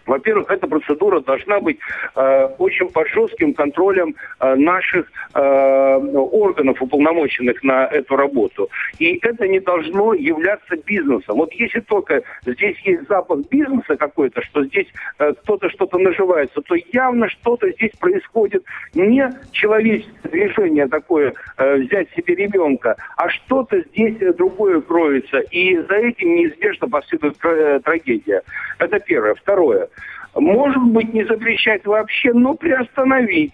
Во-первых, 0.05 0.51
эта 0.51 0.67
процедура 0.67 1.19
должна 1.22 1.60
быть 1.60 1.79
э, 2.15 2.45
очень 2.57 2.89
под 2.89 3.07
жестким 3.10 3.53
контролем 3.53 4.15
э, 4.39 4.55
наших 4.55 5.12
э, 5.33 5.39
органов, 5.39 6.81
уполномоченных 6.81 7.63
на 7.63 7.86
эту 7.86 8.15
работу. 8.15 8.69
И 9.00 9.19
это 9.22 9.48
не 9.48 9.60
должно 9.60 10.13
являться 10.13 10.75
бизнесом. 10.75 11.38
Вот 11.38 11.53
если 11.53 11.79
только 11.79 12.22
здесь 12.45 12.77
есть 12.79 13.07
запах 13.07 13.39
бизнеса 13.50 13.95
какой-то, 13.95 14.41
что 14.43 14.63
здесь 14.65 14.88
э, 15.19 15.33
кто-то 15.41 15.69
что-то 15.69 15.98
наживается, 15.98 16.62
то 16.62 16.75
явно 16.91 17.29
что-то 17.29 17.72
здесь 17.72 17.91
происходит 18.00 18.63
не 18.93 19.29
человеческое 19.51 20.29
движение 20.29 20.88
такое, 20.88 21.33
э, 21.57 21.75
взять 21.77 22.10
себе 22.15 22.36
ребенка, 22.36 22.95
а 23.17 23.29
что-то 23.29 23.81
здесь 23.81 24.17
э, 24.19 24.33
другое 24.33 24.81
кроется. 24.81 25.39
И 25.51 25.77
за 25.77 25.95
этим 25.95 26.36
неизбежно 26.36 26.89
последует 26.89 27.38
э, 27.43 27.79
трагедия. 27.83 28.41
Это 28.79 29.00
первое. 29.00 29.36
Второе. 29.36 29.88
Может 30.35 30.83
быть, 30.83 31.13
не 31.13 31.23
запрещать 31.25 31.85
вообще, 31.85 32.33
но 32.33 32.55
приостановить 32.55 33.53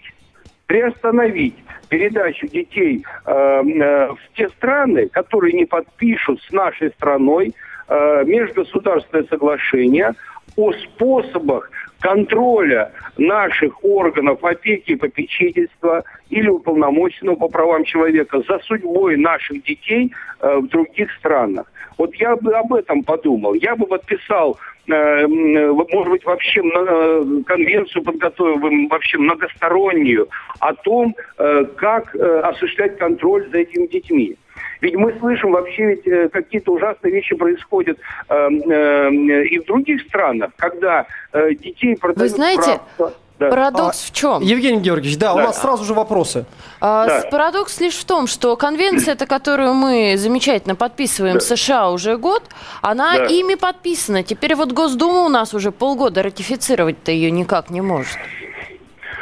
приостановить 0.70 1.56
передачу 1.88 2.46
детей 2.46 3.04
э, 3.26 3.32
э, 3.32 4.08
в 4.12 4.36
те 4.36 4.48
страны, 4.50 5.08
которые 5.08 5.52
не 5.52 5.64
подпишут 5.64 6.40
с 6.42 6.52
нашей 6.52 6.90
страной 6.90 7.52
э, 7.88 8.24
межгосударственное 8.24 9.24
соглашение 9.24 10.14
о 10.54 10.72
способах 10.72 11.68
контроля 11.98 12.92
наших 13.18 13.84
органов 13.84 14.44
опеки 14.44 14.92
и 14.92 14.96
попечительства 14.96 16.04
или 16.28 16.48
уполномоченного 16.48 17.34
по 17.34 17.48
правам 17.48 17.84
человека 17.84 18.40
за 18.48 18.60
судьбой 18.60 19.16
наших 19.16 19.64
детей 19.64 20.12
э, 20.40 20.56
в 20.56 20.68
других 20.68 21.10
странах. 21.18 21.70
Вот 21.98 22.14
я 22.14 22.36
бы 22.36 22.54
об 22.54 22.72
этом 22.72 23.02
подумал. 23.02 23.54
Я 23.54 23.76
бы 23.76 23.86
подписал, 23.86 24.58
может 24.90 26.10
быть, 26.10 26.24
вообще 26.24 26.60
э, 26.60 27.24
конвенцию 27.46 28.02
подготовил 28.02 28.56
бы 28.56 28.88
вообще 28.88 29.18
многостороннюю 29.18 30.28
о 30.58 30.74
том, 30.74 31.14
э, 31.38 31.64
как 31.76 32.14
э, 32.14 32.40
осуществлять 32.40 32.98
контроль 32.98 33.48
за 33.50 33.58
этими 33.58 33.86
детьми. 33.86 34.36
Ведь 34.80 34.94
мы 34.94 35.12
слышим 35.18 35.52
вообще 35.52 35.86
ведь 35.86 36.06
э, 36.06 36.28
какие-то 36.28 36.72
ужасные 36.72 37.12
вещи 37.12 37.34
происходят 37.34 37.98
э, 38.28 38.34
э, 38.34 39.44
и 39.44 39.58
в 39.58 39.64
других 39.66 40.02
странах, 40.02 40.52
когда 40.56 41.06
э, 41.32 41.54
детей 41.54 41.96
продают 41.96 42.20
Вы 42.20 42.28
знаете, 42.28 42.80
в 42.98 43.12
да. 43.40 43.48
Парадокс 43.48 44.02
А, 44.04 44.06
в 44.08 44.12
чем? 44.12 44.42
Евгений 44.42 44.80
Георгиевич, 44.80 45.18
да, 45.18 45.32
у 45.34 45.38
Да. 45.38 45.44
нас 45.44 45.60
сразу 45.60 45.82
же 45.84 45.94
вопросы. 45.94 46.44
А, 46.80 47.06
Да. 47.06 47.20
с- 47.22 47.30
Парадокс 47.30 47.80
лишь 47.80 47.94
в 47.96 48.04
том, 48.04 48.26
что 48.26 48.54
конвенция, 48.56 49.14
это, 49.14 49.26
которую 49.26 49.74
мы 49.74 50.14
замечательно 50.16 50.74
подписываем 50.76 51.38
в 51.38 51.42
США 51.42 51.90
уже 51.90 52.16
год, 52.18 52.42
она 52.82 53.16
Да. 53.16 53.24
ими 53.26 53.54
подписана. 53.54 54.22
Теперь 54.22 54.54
вот 54.54 54.72
Госдума 54.72 55.20
у 55.22 55.28
нас 55.28 55.54
уже 55.54 55.72
полгода 55.72 56.22
ратифицировать-то 56.22 57.10
ее 57.10 57.30
никак 57.30 57.70
не 57.70 57.80
может. 57.80 58.12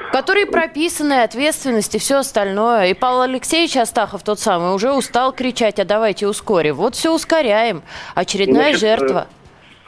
В 0.08 0.10
которой 0.10 0.46
прописаны 0.46 1.22
ответственность 1.22 1.94
и 1.94 1.98
все 1.98 2.16
остальное. 2.16 2.86
И 2.88 2.94
Павел 2.94 3.20
Алексеевич 3.20 3.76
Астахов, 3.76 4.22
тот 4.22 4.40
самый, 4.40 4.74
уже 4.74 4.90
устал 4.92 5.32
кричать, 5.32 5.78
а 5.78 5.84
давайте 5.84 6.26
ускорим. 6.26 6.76
Вот 6.76 6.94
все 6.94 7.12
ускоряем. 7.14 7.82
Очередная 8.14 8.70
Значит, 8.74 8.80
жертва. 8.80 9.26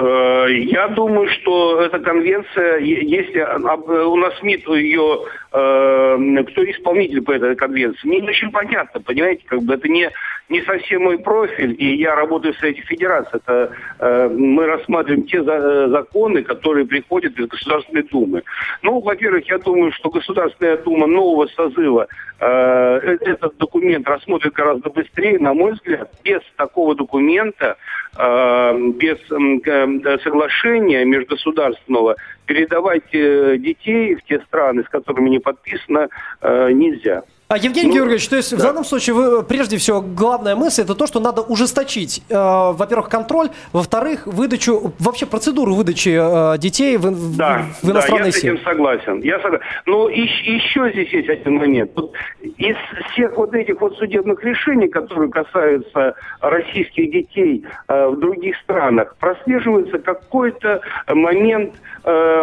Э, 0.00 0.46
Я 0.50 0.88
думаю, 0.88 1.28
что 1.28 1.80
эта 1.82 1.98
конвенция, 1.98 2.78
если 2.78 3.40
об- 3.40 3.88
у 3.88 4.16
нас 4.16 4.32
МИД 4.42 4.66
ее, 4.68 5.18
э, 5.49 5.49
кто 5.50 6.70
исполнитель 6.70 7.22
по 7.22 7.32
этой 7.32 7.56
конвенции, 7.56 8.06
мне 8.06 8.20
не 8.20 8.28
очень 8.28 8.50
понятно, 8.52 9.00
понимаете, 9.00 9.42
как 9.46 9.62
бы 9.62 9.74
это 9.74 9.88
не, 9.88 10.08
не 10.48 10.62
совсем 10.62 11.02
мой 11.02 11.18
профиль, 11.18 11.74
и 11.78 11.96
я 11.96 12.14
работаю 12.14 12.54
в 12.54 12.58
Совете 12.58 12.82
Федерации. 12.82 13.36
Это 13.36 13.72
э, 13.98 14.28
мы 14.28 14.66
рассматриваем 14.66 15.24
те 15.26 15.42
за- 15.42 15.52
э, 15.54 15.88
законы, 15.88 16.42
которые 16.42 16.86
приходят 16.86 17.38
из 17.38 17.46
Государственной 17.46 18.02
Думы. 18.02 18.42
Ну, 18.82 19.00
во-первых, 19.00 19.48
я 19.48 19.58
думаю, 19.58 19.92
что 19.92 20.10
Государственная 20.10 20.76
Дума 20.76 21.06
нового 21.06 21.46
созыва 21.48 22.06
э, 22.38 22.46
э- 22.46 23.18
этот 23.20 23.56
документ 23.58 24.08
рассмотрит 24.08 24.52
гораздо 24.52 24.90
быстрее, 24.90 25.38
на 25.38 25.52
мой 25.54 25.72
взгляд, 25.72 26.10
без 26.24 26.42
такого 26.56 26.94
документа, 26.94 27.76
э, 28.16 28.78
без 28.98 29.18
э, 29.30 30.18
соглашения 30.22 31.04
межгосударственного 31.04 32.16
передавать 32.50 33.14
э, 33.14 33.58
детей 33.58 34.16
в 34.16 34.24
те 34.24 34.40
страны, 34.40 34.82
с 34.82 34.88
которыми 34.88 35.30
не 35.30 35.38
подписано, 35.38 36.08
э, 36.40 36.72
нельзя. 36.72 37.22
А, 37.52 37.56
Евгений 37.58 37.88
Ну, 37.88 37.94
Георгиевич, 37.96 38.28
то 38.28 38.36
есть 38.36 38.52
в 38.52 38.58
да. 38.58 38.66
данном 38.68 38.84
случае 38.84 39.14
вы, 39.14 39.42
прежде 39.42 39.76
всего, 39.76 40.00
главная 40.00 40.54
мысль 40.54 40.82
это 40.82 40.94
то, 40.94 41.08
что 41.08 41.18
надо 41.18 41.42
ужесточить, 41.42 42.22
э, 42.28 42.32
во-первых, 42.36 43.08
контроль, 43.08 43.48
во-вторых, 43.72 44.28
выдачу, 44.28 44.92
вообще 45.00 45.26
процедуру 45.26 45.74
выдачи 45.74 46.10
э, 46.54 46.58
детей 46.58 46.96
в, 46.96 47.06
в- 47.10 47.36
Да, 47.36 47.62
в 47.82 47.86
да, 47.86 47.92
иностранные 47.94 48.26
я 48.26 48.32
с 48.32 48.36
семьи. 48.36 48.54
этим 48.54 48.64
согласен. 48.64 49.20
Я 49.22 49.40
согласен. 49.40 49.64
Но 49.86 50.08
ещ- 50.08 50.44
еще 50.44 50.92
здесь 50.92 51.12
есть 51.12 51.28
один 51.28 51.54
момент. 51.56 51.90
Вот 51.96 52.12
из 52.56 52.76
всех 53.10 53.36
вот 53.36 53.52
этих 53.52 53.80
вот 53.80 53.96
судебных 53.98 54.44
решений, 54.44 54.86
которые 54.86 55.28
касаются 55.32 56.14
российских 56.40 57.10
детей 57.10 57.64
э, 57.88 58.06
в 58.10 58.20
других 58.20 58.54
странах, 58.58 59.16
прослеживается 59.18 59.98
какой-то 59.98 60.82
момент 61.08 61.72
э, 62.04 62.42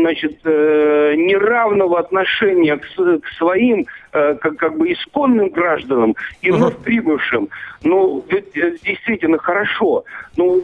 значит, 0.00 0.38
э, 0.44 1.14
неравного 1.14 1.98
отношения 1.98 2.78
к, 2.78 2.84
с- 2.86 3.20
к 3.20 3.26
своим 3.36 3.84
как, 4.40 4.56
как 4.56 4.76
бы 4.76 4.92
исконным 4.92 5.48
гражданам 5.50 6.14
и 6.42 6.50
вновь 6.50 6.76
прибывшим. 6.78 7.48
Ну, 7.84 8.24
ведь, 8.28 8.56
э, 8.56 8.76
действительно 8.82 9.38
хорошо. 9.38 10.04
Ну, 10.36 10.62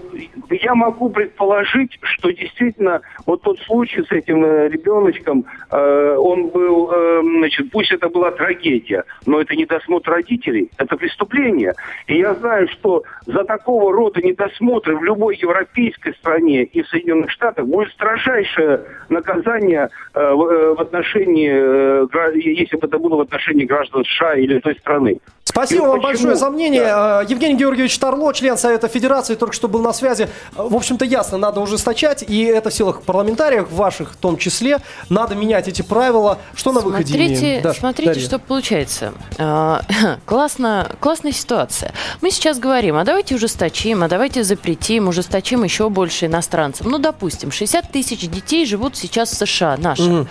я 0.51 0.75
могу 0.75 1.11
предположить, 1.11 1.99
что 2.03 2.31
действительно 2.31 3.01
вот 3.27 3.43
тот 3.43 3.59
случай 3.61 4.03
с 4.03 4.11
этим 4.11 4.45
э, 4.45 4.69
ребеночком, 4.69 5.45
э, 5.71 6.17
он 6.19 6.49
был, 6.49 6.91
э, 6.93 7.21
значит, 7.23 7.71
пусть 7.71 7.93
это 7.93 8.09
была 8.09 8.31
трагедия, 8.33 9.05
но 9.27 9.41
это 9.41 9.55
недосмотр 9.55 10.11
родителей, 10.11 10.71
это 10.79 10.97
преступление. 10.97 11.75
И 12.07 12.19
я 12.19 12.35
знаю, 12.35 12.69
что 12.69 13.03
за 13.27 13.45
такого 13.45 13.93
рода 13.93 14.21
недосмотры 14.21 14.97
в 14.97 15.05
любой 15.05 15.37
европейской 15.37 16.15
стране 16.15 16.65
и 16.65 16.83
в 16.83 16.89
Соединенных 16.89 17.31
Штатах 17.31 17.67
будет 17.67 17.93
строжайшее 17.93 18.85
наказание 19.09 19.89
э, 20.15 20.33
в, 20.33 20.47
э, 20.47 20.75
отношении, 20.79 21.51
э, 21.53 22.07
если 22.35 22.77
бы 22.77 22.87
это 22.87 22.99
было 22.99 23.17
в 23.17 23.21
отношении 23.21 23.42
граждан 23.51 24.05
США 24.05 24.35
или 24.35 24.59
той 24.61 24.77
страны. 24.79 25.19
Спасибо 25.45 25.85
И 25.85 25.87
вам 25.89 25.97
почему? 26.01 26.09
большое 26.13 26.37
за 26.37 26.51
мнение. 26.51 26.81
Да. 26.85 27.23
Э, 27.23 27.27
Евгений 27.29 27.57
Георгиевич 27.57 27.99
Тарло, 27.99 28.33
член 28.33 28.57
Совета 28.57 28.89
Федерации, 28.89 29.35
только 29.35 29.55
что 29.55 29.69
был 29.69 29.83
на 29.83 29.93
связи. 29.93 30.29
Э, 30.57 30.63
В 30.63 30.75
общем-то, 30.75 31.05
ясно, 31.05 31.37
надо 31.37 31.61
ужесточать, 31.61 32.23
и 32.27 32.43
это 32.45 32.71
в 32.71 32.75
силах 32.75 33.03
парламентариев, 33.03 33.71
ваших 33.71 34.13
в 34.13 34.17
том 34.17 34.39
числе. 34.39 34.79
Надо 35.11 35.35
менять 35.35 35.69
эти 35.69 35.83
правила. 35.83 36.39
Что 36.55 36.73
на 36.73 36.81
выходе 36.81 37.07
Смотрите, 37.13 37.41
имеем? 37.45 37.63
Да, 37.63 37.75
смотрите, 37.75 38.13
Дарья. 38.15 38.25
что 38.27 38.39
получается. 38.39 39.13
А, 39.39 39.83
классно, 40.27 40.91
классная 41.01 41.33
ситуация. 41.33 41.93
Мы 42.23 42.31
сейчас 42.31 42.59
говорим, 42.59 42.97
а 42.97 43.05
давайте 43.05 43.35
ужесточим, 43.35 44.03
а 44.05 44.09
давайте 44.09 44.45
запретим, 44.45 45.09
ужесточим 45.09 45.65
еще 45.65 45.91
больше 45.91 46.27
иностранцев. 46.27 46.87
Ну, 46.87 46.99
допустим, 46.99 47.51
60 47.51 47.91
тысяч 47.93 48.21
детей 48.29 48.65
живут 48.65 48.97
сейчас 48.97 49.31
в 49.31 49.35
США, 49.47 49.77
наши. 49.77 50.03
Мгм. 50.03 50.29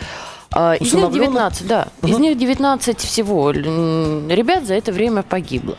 А, 0.53 0.73
Из 0.73 0.93
них 0.93 1.05
Усыновленных? 1.05 1.29
19, 1.29 1.67
да. 1.67 1.87
Из 2.03 2.17
них 2.17 2.37
19 2.37 2.99
всего 2.99 3.51
ребят 3.51 4.65
за 4.65 4.73
это 4.73 4.91
время 4.91 5.23
погибло. 5.23 5.77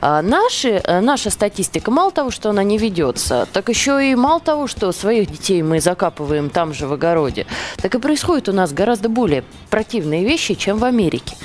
А 0.00 0.22
наши, 0.22 0.80
э, 0.82 1.00
наша 1.00 1.28
статистика, 1.28 1.90
мало 1.90 2.10
того, 2.10 2.30
что 2.30 2.48
она 2.48 2.62
не 2.62 2.78
ведется, 2.78 3.46
так 3.52 3.68
еще 3.68 4.10
и 4.10 4.14
мало 4.14 4.40
того, 4.40 4.66
что 4.66 4.92
своих 4.92 5.30
детей 5.30 5.62
мы 5.62 5.78
закапываем 5.78 6.48
там 6.48 6.72
же 6.72 6.86
в 6.86 6.94
огороде, 6.94 7.46
так 7.76 7.94
и 7.94 7.98
происходит 7.98 8.48
у 8.48 8.52
нас 8.52 8.72
гораздо 8.72 9.10
более 9.10 9.44
противные 9.68 10.24
вещи, 10.24 10.54
чем 10.54 10.78
в 10.78 10.84
Америке. 10.84 11.36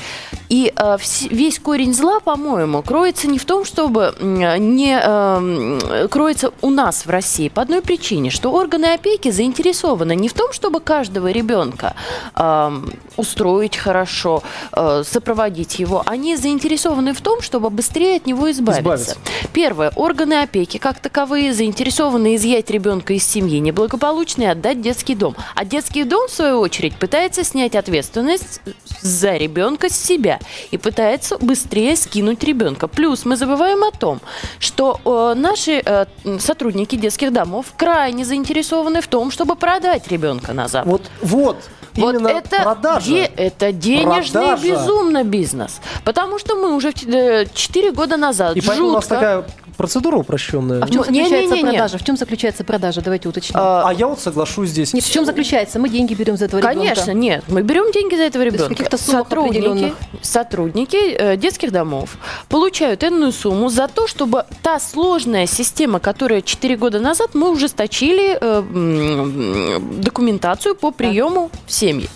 И 0.47 0.73
э, 0.75 0.97
весь 1.29 1.59
корень 1.59 1.93
зла, 1.93 2.21
по-моему, 2.21 2.81
кроется 2.81 3.27
не 3.27 3.39
в 3.39 3.45
том, 3.45 3.65
чтобы 3.65 4.15
не 4.19 4.99
э, 5.01 6.07
кроется 6.09 6.53
у 6.61 6.69
нас 6.69 7.05
в 7.05 7.09
России 7.09 7.49
по 7.49 7.61
одной 7.61 7.81
причине, 7.81 8.29
что 8.29 8.51
органы 8.51 8.93
опеки 8.93 9.31
заинтересованы 9.31 10.15
не 10.15 10.29
в 10.29 10.33
том, 10.33 10.53
чтобы 10.53 10.79
каждого 10.79 11.29
ребенка 11.29 11.93
э, 12.35 12.68
устроить 13.17 13.77
хорошо, 13.77 14.43
э, 14.73 15.03
сопроводить 15.05 15.79
его, 15.79 16.03
они 16.05 16.35
заинтересованы 16.35 17.13
в 17.13 17.21
том, 17.21 17.41
чтобы 17.41 17.69
быстрее 17.69 18.17
от 18.17 18.25
него 18.25 18.49
избавиться. 18.51 18.81
Избавиться. 18.81 19.17
Первое. 19.53 19.91
Органы 19.95 20.41
опеки, 20.41 20.77
как 20.77 20.99
таковые, 20.99 21.53
заинтересованы 21.53 22.35
изъять 22.35 22.69
ребенка 22.69 23.13
из 23.13 23.25
семьи 23.25 23.59
неблагополучной 23.59 24.45
и 24.45 24.49
отдать 24.49 24.81
детский 24.81 25.15
дом. 25.15 25.35
А 25.55 25.65
детский 25.65 26.03
дом, 26.03 26.27
в 26.27 26.31
свою 26.31 26.59
очередь, 26.59 26.95
пытается 26.95 27.43
снять 27.43 27.75
ответственность 27.75 28.61
за 29.01 29.35
ребенка 29.35 29.89
с 29.89 29.97
себя 29.97 30.39
и 30.71 30.77
пытается 30.77 31.37
быстрее 31.37 31.95
скинуть 31.95 32.43
ребенка. 32.43 32.87
Плюс 32.87 33.25
мы 33.25 33.35
забываем 33.35 33.83
о 33.83 33.91
том, 33.91 34.21
что 34.59 34.99
э, 35.03 35.39
наши 35.39 35.81
э, 35.83 36.05
сотрудники 36.39 36.95
детских 36.95 37.33
домов 37.33 37.67
крайне 37.77 38.25
заинтересованы 38.25 39.01
в 39.01 39.07
том, 39.07 39.31
чтобы 39.31 39.55
продать 39.55 40.07
ребенка 40.07 40.53
на 40.53 40.67
Запад. 40.67 40.89
Вот, 40.89 41.01
вот, 41.21 41.57
Вот 41.95 42.15
именно 42.15 42.29
это, 42.61 42.63
продажа. 42.75 43.07
де- 43.11 43.31
это 43.37 43.71
денежный 43.71 44.31
Продажа. 44.41 44.63
безумно 44.67 45.23
бизнес. 45.23 45.79
Потому 46.03 46.39
что 46.39 46.55
мы 46.55 46.75
уже 46.75 46.93
4 46.93 47.91
года 47.91 48.17
назад 48.17 48.55
И 48.57 48.61
поэтому 48.61 48.89
у 48.89 48.91
нас 48.93 49.03
жутко... 49.03 49.15
такая 49.15 49.43
процедура 49.77 50.17
упрощенная. 50.17 50.81
А 50.81 50.85
в 50.85 50.89
чем 50.89 50.97
Ну, 50.97 51.03
заключается 51.05 51.37
не-не-не-не. 51.55 51.69
продажа? 51.71 51.97
В 51.97 52.03
чем 52.03 52.17
заключается 52.17 52.63
продажа? 52.65 53.01
Давайте 53.01 53.29
уточним. 53.29 53.55
А 53.57 53.89
я 53.97 54.07
вот 54.07 54.19
соглашусь 54.19 54.69
здесь. 54.69 54.93
Нет, 54.93 55.05
в 55.05 55.09
чем 55.11 55.25
заключается? 55.25 55.79
Мы 55.79 55.87
деньги 55.89 56.13
берем 56.13 56.35
за 56.35 56.45
этого 56.45 56.59
ребенка. 56.59 56.79
Конечно, 56.79 57.11
нет. 57.11 57.43
Мы 57.47 57.61
берем 57.61 57.89
деньги 57.93 58.15
за 58.15 58.23
этого 58.23 58.43
ребенка. 58.43 58.67
каких-то 58.67 58.97
сотрудники, 58.97 59.93
сотрудники 60.21 60.97
э, 61.13 61.37
детских 61.37 61.71
домов 61.71 62.17
получают 62.49 63.03
энную 63.05 63.31
сумму 63.31 63.69
за 63.69 63.87
то, 63.87 64.05
чтобы 64.07 64.43
та 64.63 64.79
сложная 64.81 65.45
система, 65.47 65.99
которая 66.01 66.41
4 66.41 66.75
года 66.75 66.99
назад 66.99 67.29
мы 67.33 67.49
ужесточили 67.49 68.37
э, 68.39 69.79
документацию 70.01 70.75
по 70.75 70.91
приему 70.91 71.49
в 71.65 71.71
семьи. 71.71 72.09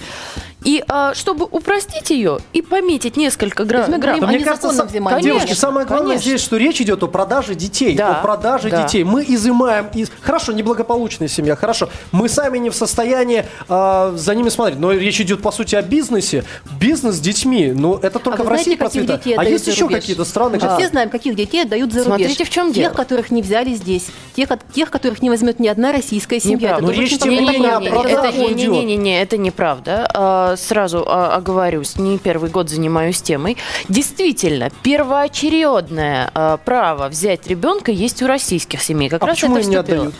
И 0.63 0.83
а, 0.87 1.13
чтобы 1.13 1.45
упростить 1.45 2.09
ее 2.09 2.39
и 2.53 2.61
пометить 2.61 3.17
несколько 3.17 3.65
грамм. 3.65 3.91
Да, 3.91 4.13
о 4.13 4.27
мне 4.27 4.39
кажется, 4.39 4.85
взимании. 4.85 5.23
девушки, 5.23 5.53
самое 5.53 5.85
главное 5.85 6.11
конечно. 6.11 6.29
здесь, 6.29 6.41
что 6.41 6.57
речь 6.57 6.81
идет 6.81 7.03
о 7.03 7.07
продаже 7.07 7.55
детей. 7.55 7.95
Да, 7.95 8.19
о 8.19 8.21
продаже 8.21 8.69
да. 8.69 8.83
детей. 8.83 9.03
Мы 9.03 9.23
изымаем 9.27 9.87
из... 9.93 10.11
Хорошо, 10.21 10.51
неблагополучная 10.51 11.27
семья, 11.27 11.55
хорошо. 11.55 11.89
Мы 12.11 12.29
сами 12.29 12.57
не 12.57 12.69
в 12.69 12.75
состоянии 12.75 13.45
а, 13.67 14.13
за 14.15 14.35
ними 14.35 14.49
смотреть. 14.49 14.79
Но 14.79 14.91
речь 14.91 15.19
идет, 15.19 15.41
по 15.41 15.51
сути, 15.51 15.75
о 15.75 15.81
бизнесе. 15.81 16.43
Бизнес 16.79 17.15
с 17.15 17.19
детьми. 17.19 17.73
Ну, 17.75 17.95
это 17.95 18.19
только 18.19 18.43
а 18.43 18.45
в 18.45 18.47
России 18.47 18.75
процветает. 18.75 19.25
А 19.37 19.43
есть 19.43 19.67
еще 19.67 19.89
какие-то 19.89 20.25
страны, 20.25 20.57
где- 20.57 20.69
все 20.77 20.87
знаем, 20.87 21.09
каких 21.09 21.35
детей 21.35 21.63
отдают 21.63 21.91
за 21.91 21.99
рубеж. 21.99 22.15
Смотрите, 22.15 22.45
в 22.45 22.49
чем 22.49 22.67
тех, 22.67 22.75
дело. 22.75 22.93
которых 22.93 23.31
не 23.31 23.41
взяли 23.41 23.73
здесь, 23.73 24.07
тех, 24.35 24.49
от- 24.51 24.61
тех, 24.73 24.89
которых 24.89 25.21
не 25.21 25.29
возьмет 25.29 25.59
ни 25.59 25.67
одна 25.67 25.91
российская 25.91 26.39
семья. 26.39 26.77
Ну, 26.79 26.89
речь, 26.91 27.17
тем 27.17 27.29
не 27.29 27.41
менее, 27.41 27.71
о 27.71 27.81
продаже 27.81 28.37
это, 28.37 28.53
идет. 28.53 28.57
не, 28.57 28.67
не, 28.67 28.85
не, 28.85 28.95
не, 28.95 29.21
это 29.21 29.37
неправда. 29.37 30.52
Сразу 30.57 31.03
а, 31.07 31.35
оговорюсь, 31.35 31.97
не 31.97 32.17
первый 32.17 32.49
год 32.49 32.69
занимаюсь 32.69 33.21
темой. 33.21 33.57
Действительно, 33.89 34.69
первоочередное 34.81 36.31
а, 36.33 36.57
право 36.57 37.09
взять 37.09 37.47
ребенка 37.47 37.91
есть 37.91 38.21
у 38.21 38.27
российских 38.27 38.81
семей. 38.81 39.09
Как 39.09 39.23
А 39.23 39.27
раз 39.27 39.35
почему 39.37 39.57
это 39.57 39.63
им 39.65 39.69
не 39.71 39.75
отдают? 39.77 40.13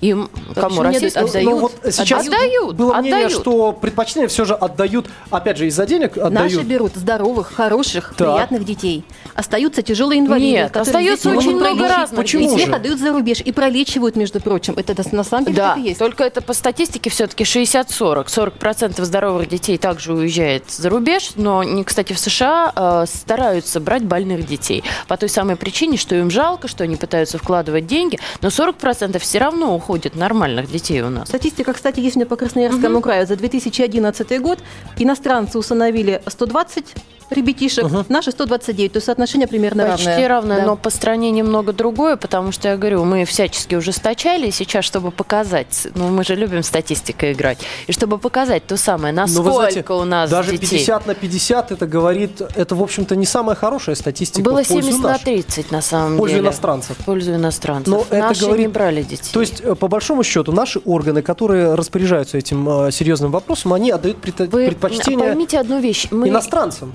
Им 0.00 0.30
Да 0.54 0.60
кому 0.62 0.82
не 0.84 0.94
российским? 0.94 1.24
отдают? 1.24 1.50
Ну, 1.50 1.58
вот 1.58 1.72
сейчас 1.90 2.26
Отдают, 2.26 2.76
было 2.76 2.94
мнение, 2.94 3.24
отдают. 3.26 3.40
что 3.40 3.72
предпочтение 3.72 4.28
все 4.28 4.44
же 4.44 4.54
отдают, 4.54 5.06
опять 5.30 5.56
же, 5.58 5.66
из-за 5.66 5.86
денег 5.86 6.16
отдают. 6.16 6.32
Наши 6.52 6.60
берут 6.62 6.94
здоровых, 6.94 7.52
хороших, 7.52 8.14
Так. 8.16 8.28
приятных 8.34 8.64
детей. 8.64 9.04
Остаются 9.34 9.82
тяжелые 9.82 10.20
инвалиды. 10.20 10.48
Нет, 10.52 10.76
остается 10.76 11.30
очень 11.30 11.56
много 11.56 11.74
пролечить. 11.76 11.96
разных 11.96 12.20
Почему 12.20 12.56
И 12.58 12.64
же? 12.64 12.72
отдают 12.72 13.00
за 13.00 13.12
рубеж 13.12 13.40
и 13.40 13.52
пролечивают, 13.52 14.16
между 14.16 14.40
прочим. 14.40 14.74
Это 14.76 14.94
на 15.14 15.24
самом 15.24 15.44
деле 15.46 15.56
Да, 15.56 15.68
так 15.70 15.78
и 15.78 15.82
есть. 15.82 15.98
только 15.98 16.24
это 16.24 16.40
по 16.42 16.52
статистике 16.52 17.10
все-таки 17.10 17.44
60-40. 17.44 18.26
40% 18.28 19.04
здоровых 19.04 19.48
детей 19.48 19.77
также 19.78 20.12
уезжает 20.12 20.70
за 20.70 20.90
рубеж, 20.90 21.32
но, 21.36 21.62
не, 21.62 21.84
кстати, 21.84 22.12
в 22.12 22.18
США 22.18 22.72
э, 22.74 23.04
стараются 23.06 23.80
брать 23.80 24.04
больных 24.04 24.46
детей 24.46 24.84
по 25.06 25.16
той 25.16 25.28
самой 25.28 25.56
причине, 25.56 25.96
что 25.96 26.14
им 26.14 26.30
жалко, 26.30 26.68
что 26.68 26.84
они 26.84 26.96
пытаются 26.96 27.38
вкладывать 27.38 27.86
деньги, 27.86 28.18
но 28.42 28.48
40% 28.48 29.18
все 29.18 29.38
равно 29.38 29.74
уходит 29.74 30.14
нормальных 30.14 30.70
детей 30.70 31.00
у 31.02 31.10
нас. 31.10 31.28
Статистика, 31.28 31.72
кстати, 31.72 32.00
есть 32.00 32.16
у 32.16 32.20
меня 32.20 32.26
по 32.26 32.36
Красноярскому 32.36 33.00
краю. 33.00 33.26
За 33.26 33.36
2011 33.36 34.40
год 34.40 34.58
иностранцы 34.98 35.58
усыновили 35.58 36.22
120 36.26 36.94
ребятишек, 37.30 37.86
наши 38.08 38.30
129. 38.30 38.92
То 38.92 38.96
есть 38.98 39.06
соотношение 39.06 39.46
примерно 39.48 39.84
Почти 39.86 40.06
равное. 40.08 40.28
равное, 40.28 40.56
Да. 40.60 40.66
но 40.66 40.76
по 40.76 40.90
стране 40.90 41.30
немного 41.30 41.72
другое, 41.72 42.16
потому 42.16 42.52
что, 42.52 42.68
я 42.68 42.76
говорю, 42.76 43.04
мы 43.04 43.24
всячески 43.24 43.74
ужесточали, 43.74 44.46
и 44.48 44.50
сейчас, 44.50 44.84
чтобы 44.84 45.10
показать, 45.10 45.88
ну, 45.94 46.08
мы 46.08 46.24
же 46.24 46.34
любим 46.34 46.62
статистикой 46.62 47.32
играть, 47.32 47.58
и 47.86 47.92
чтобы 47.92 48.18
показать 48.18 48.66
то 48.66 48.76
самое, 48.76 49.12
Но 49.14 49.22
насколько 49.22 49.52
знаете, 49.52 49.84
у 49.88 50.04
нас 50.04 50.30
даже 50.30 50.52
детей. 50.52 50.78
50 50.78 51.06
на 51.06 51.14
50 51.14 51.72
это 51.72 51.86
говорит, 51.86 52.40
это, 52.54 52.74
в 52.74 52.82
общем-то, 52.82 53.16
не 53.16 53.26
самая 53.26 53.56
хорошая 53.56 53.94
статистика 53.94 54.42
Было 54.44 54.62
в 54.64 54.68
пользу 54.68 54.82
70 54.88 55.02
на 55.02 55.08
наших. 55.10 55.24
30 55.24 55.70
на 55.70 55.82
самом 55.82 56.14
В 56.14 56.18
пользу 56.18 56.34
деле. 56.36 56.46
иностранцев. 56.46 56.96
В 56.98 57.04
пользу 57.04 57.34
иностранцев. 57.34 57.88
Но 57.92 58.04
это 58.08 58.28
Наши 58.28 58.40
говорит- 58.44 58.66
не 58.66 58.72
брали 58.72 59.02
детей. 59.02 59.30
То 59.32 59.40
есть, 59.40 59.60
э, 59.60 59.74
по 59.74 59.88
большому 59.88 60.22
счету, 60.24 60.52
наши 60.52 60.80
органы, 60.84 61.22
которые 61.22 61.74
распоряжаются 61.74 62.38
этим 62.38 62.68
э, 62.86 62.90
серьезным 62.92 63.30
вопросом, 63.30 63.72
они 63.72 63.90
отдают 63.90 64.18
пред- 64.18 64.40
Вы 64.52 64.66
предпочтение 64.66 65.18
поймите 65.28 65.58
одну 65.58 65.78
вещь. 65.80 66.08
Мы... 66.10 66.28
иностранцам. 66.28 66.94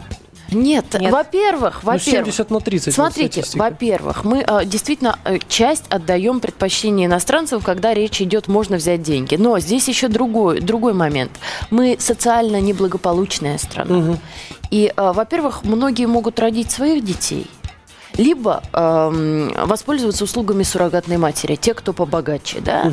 Нет, 0.51 0.85
Нет. 1.00 1.12
во-первых, 1.12 1.79
Ну, 1.83 1.91
во-первых, 1.93 2.03
70 2.33 2.50
на 2.51 2.59
30. 2.59 2.88
вот 2.88 2.93
Смотрите, 2.93 3.31
статистика. 3.41 3.59
во-первых, 3.62 4.23
мы 4.23 4.43
э, 4.45 4.65
действительно 4.65 5.17
э, 5.25 5.39
часть 5.47 5.85
отдаем 5.89 6.39
предпочтение 6.39 7.07
иностранцев, 7.07 7.63
когда 7.63 7.93
речь 7.93 8.21
идет, 8.21 8.47
можно 8.47 8.77
взять 8.77 9.01
деньги. 9.01 9.35
Но 9.35 9.57
здесь 9.59 9.88
еще 9.88 10.07
другой, 10.07 10.59
другой 10.59 10.93
момент. 10.93 11.31
Мы 11.71 11.95
социально 12.00 12.62
неблагополучная 12.62 13.57
страна. 13.57 14.17
И, 14.69 14.91
э, 14.95 15.12
во-первых, 15.13 15.63
многие 15.63 16.05
могут 16.07 16.39
родить 16.39 16.71
своих 16.71 17.03
детей. 17.03 17.47
Либо 18.17 18.62
эм, 18.74 19.51
воспользоваться 19.65 20.24
услугами 20.24 20.63
суррогатной 20.63 21.17
матери, 21.17 21.55
те, 21.55 21.74
кто 21.74 21.93
побогаче, 21.93 22.60
да. 22.60 22.91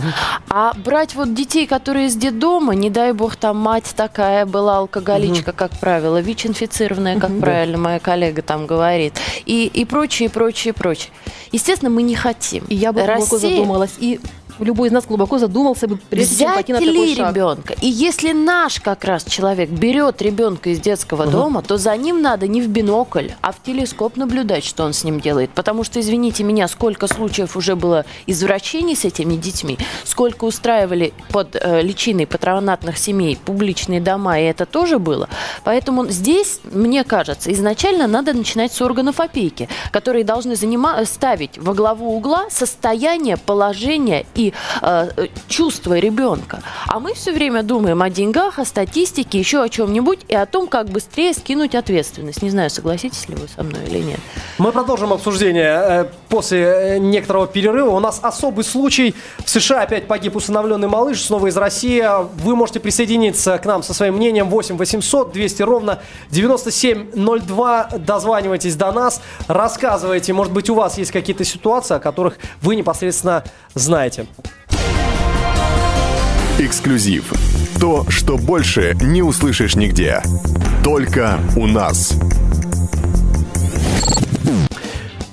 А 0.49 0.73
брать 0.75 1.15
вот 1.15 1.35
детей, 1.35 1.67
которые 1.67 2.07
из 2.07 2.17
детдома, 2.17 2.75
не 2.75 2.91
дай 2.91 3.13
бог, 3.13 3.37
там 3.37 3.57
мать 3.59 3.93
такая 3.97 4.47
была 4.47 4.79
алкоголичка, 4.79 5.53
как 5.53 5.73
правило, 5.79 6.21
ВИЧ-инфицированная, 6.21 7.19
как 7.21 7.39
правильно 7.39 7.79
моя 7.79 7.99
коллега 7.99 8.43
там 8.43 8.67
говорит, 8.67 9.15
и, 9.45 9.67
и 9.67 9.85
прочее, 9.85 10.31
прочее, 10.31 10.73
прочее. 10.73 11.13
Естественно, 11.53 11.91
мы 11.91 12.03
не 12.03 12.15
хотим. 12.15 12.65
И 12.69 12.75
я 12.75 12.93
бы 12.93 13.03
Россия- 13.03 13.39
задумалась. 13.39 13.93
И 13.99 14.21
любой 14.65 14.89
из 14.89 14.93
нас 14.93 15.07
глубоко 15.07 15.39
задумался 15.39 15.89
бы, 15.89 15.97
прежде 16.11 16.37
чем 16.37 16.37
Взять 16.47 16.55
пойти 16.55 16.73
на 16.73 16.79
ли 16.81 16.87
такой 16.93 17.15
шаг. 17.17 17.35
ребенка? 17.35 17.75
И 17.81 17.87
если 17.87 18.33
наш 18.33 18.81
как 18.81 19.05
раз 19.05 19.25
человек 19.25 19.71
берет 19.71 20.21
ребенка 20.23 20.71
из 20.71 20.81
детского 20.81 21.27
дома, 21.27 21.63
то 21.63 21.77
за 21.77 21.97
ним 21.97 22.23
надо 22.23 22.47
не 22.47 22.61
в 22.63 22.69
бинокль, 22.69 23.29
а 23.41 23.53
в 23.53 23.63
телескоп 23.63 24.17
наблюдать, 24.17 24.65
что 24.65 24.85
он 24.85 24.93
с 24.93 25.05
ним 25.05 25.21
делает. 25.21 25.51
Потому 25.51 25.85
что, 25.85 26.01
извините 26.01 26.45
меня, 26.45 26.69
сколько 26.69 27.07
случаев 27.07 27.57
уже 27.57 27.77
было 27.77 28.05
извращений 28.27 28.97
с 28.97 29.05
этими 29.05 29.37
детьми, 29.37 29.79
сколько 30.05 30.45
устраивали 30.45 31.13
под 31.31 31.57
э, 31.57 31.83
личиной 31.83 32.27
патронатных 32.27 32.99
семей 32.99 33.39
публичные 33.45 34.01
дома, 34.01 34.39
и 34.41 34.45
это 34.45 34.67
тоже 34.67 34.99
было. 34.99 35.29
Поэтому 35.65 36.07
здесь, 36.07 36.61
мне 36.65 37.05
кажется, 37.05 37.53
изначально 37.53 38.07
надо 38.07 38.33
начинать 38.33 38.73
с 38.73 38.81
органов 38.83 39.21
опеки, 39.21 39.69
которые 39.93 40.25
должны 40.25 40.53
занима- 40.53 41.05
ставить 41.05 41.59
во 41.59 41.75
главу 41.75 42.17
угла 42.17 42.47
состояние, 42.51 43.37
положение 43.37 44.27
и 44.35 44.50
э, 44.83 45.11
э, 45.17 45.27
чувства 45.49 45.99
ребенка. 45.99 46.63
А 46.87 47.01
мы 47.01 47.15
все 47.15 47.33
время 47.33 47.63
думаем 47.63 48.03
о 48.03 48.11
деньгах, 48.11 48.59
о 48.59 48.65
статистике, 48.65 49.39
еще 49.39 49.63
о 49.63 49.69
чем-нибудь 49.69 50.21
и 50.29 50.35
о 50.35 50.47
том, 50.47 50.67
как 50.67 50.89
быстрее 50.89 51.33
скинуть 51.35 51.75
ответственность. 51.75 52.43
Не 52.43 52.51
знаю, 52.51 52.71
согласитесь 52.71 53.29
ли 53.29 53.35
вы 53.35 53.49
со 53.49 53.63
мной 53.63 53.85
или 53.87 53.99
нет. 53.99 54.21
Мы 54.59 54.73
продолжим 54.73 55.13
обсуждение 55.13 55.83
э, 55.85 56.05
после 56.29 56.61
э, 56.61 56.99
некоторого 56.99 57.47
перерыва. 57.47 57.91
У 57.91 58.01
нас 58.01 58.21
особый 58.23 58.65
случай. 58.65 59.15
В 59.45 59.51
США 59.51 59.83
опять 59.83 60.07
погиб 60.07 60.37
усыновленный 60.37 60.89
малыш, 60.89 61.23
снова 61.23 61.49
из 61.49 61.57
России. 61.57 62.05
Вы 62.43 62.57
можете 62.57 62.81
присоединиться 62.81 63.59
к 63.59 63.67
нам 63.67 63.83
со 63.83 63.95
своим 63.95 64.17
мнением. 64.17 64.49
8 64.49 64.77
800 64.77 65.33
200 65.33 65.63
ровно 65.63 65.99
9702. 66.31 67.91
Дозванивайтесь 67.99 68.77
до 68.77 68.93
нас, 68.93 69.21
рассказывайте. 69.49 70.33
Может 70.33 70.53
быть, 70.53 70.71
у 70.71 70.75
вас 70.75 70.99
есть 70.99 71.13
какие-то 71.13 71.45
ситуации, 71.45 71.95
о 71.95 71.99
которых 71.99 72.39
вы 72.63 72.77
непосредственно 72.77 73.45
знаете. 73.75 74.27
Эксклюзив. 76.59 77.33
То, 77.81 78.05
что 78.11 78.37
больше 78.37 78.95
не 79.01 79.23
услышишь 79.23 79.77
нигде. 79.77 80.23
Только 80.85 81.39
у 81.57 81.67
нас. 81.67 82.15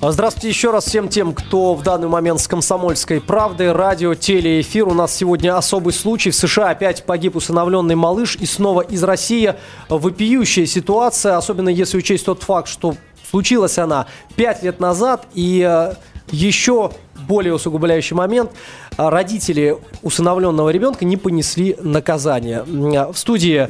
А, 0.00 0.12
Здравствуйте 0.12 0.48
еще 0.48 0.70
раз 0.70 0.86
всем 0.86 1.08
тем, 1.08 1.34
кто 1.34 1.74
в 1.74 1.82
данный 1.82 2.08
момент 2.08 2.40
с 2.40 2.46
«Комсомольской 2.46 3.20
правдой», 3.20 3.72
радио, 3.72 4.14
телеэфир. 4.14 4.86
У 4.86 4.94
нас 4.94 5.14
сегодня 5.14 5.56
особый 5.56 5.92
случай. 5.92 6.30
В 6.30 6.36
США 6.36 6.70
опять 6.70 7.04
погиб 7.04 7.34
усыновленный 7.34 7.96
малыш 7.96 8.36
и 8.36 8.46
снова 8.46 8.82
из 8.82 9.02
России. 9.02 9.54
Вопиющая 9.88 10.66
ситуация, 10.66 11.36
особенно 11.36 11.68
если 11.68 11.98
учесть 11.98 12.24
тот 12.26 12.42
факт, 12.44 12.68
что 12.68 12.94
случилась 13.28 13.76
она 13.76 14.06
пять 14.36 14.62
лет 14.62 14.78
назад 14.80 15.26
и 15.34 15.66
э, 15.68 15.94
еще 16.30 16.92
более 17.28 17.54
усугубляющий 17.54 18.16
момент. 18.16 18.50
а, 18.96 19.10
Родители 19.10 19.76
усыновленного 20.02 20.70
ребенка 20.70 21.04
не 21.04 21.16
понесли 21.16 21.76
наказание. 21.80 22.64
М, 22.66 23.12
В 23.12 23.18
студии 23.18 23.68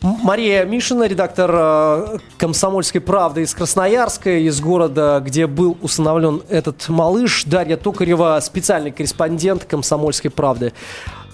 Мария 0.00 0.64
Мишина, 0.64 1.08
редактор 1.08 1.50
э, 1.52 2.18
«Комсомольской 2.36 3.00
правды» 3.00 3.42
из 3.42 3.52
Красноярска, 3.52 4.30
из 4.38 4.60
города, 4.60 5.20
где 5.24 5.46
был 5.48 5.76
усыновлен 5.82 6.42
этот 6.48 6.88
малыш. 6.88 7.42
Дарья 7.44 7.76
Токарева, 7.76 8.38
специальный 8.40 8.92
корреспондент 8.92 9.64
«Комсомольской 9.64 10.30
правды». 10.30 10.72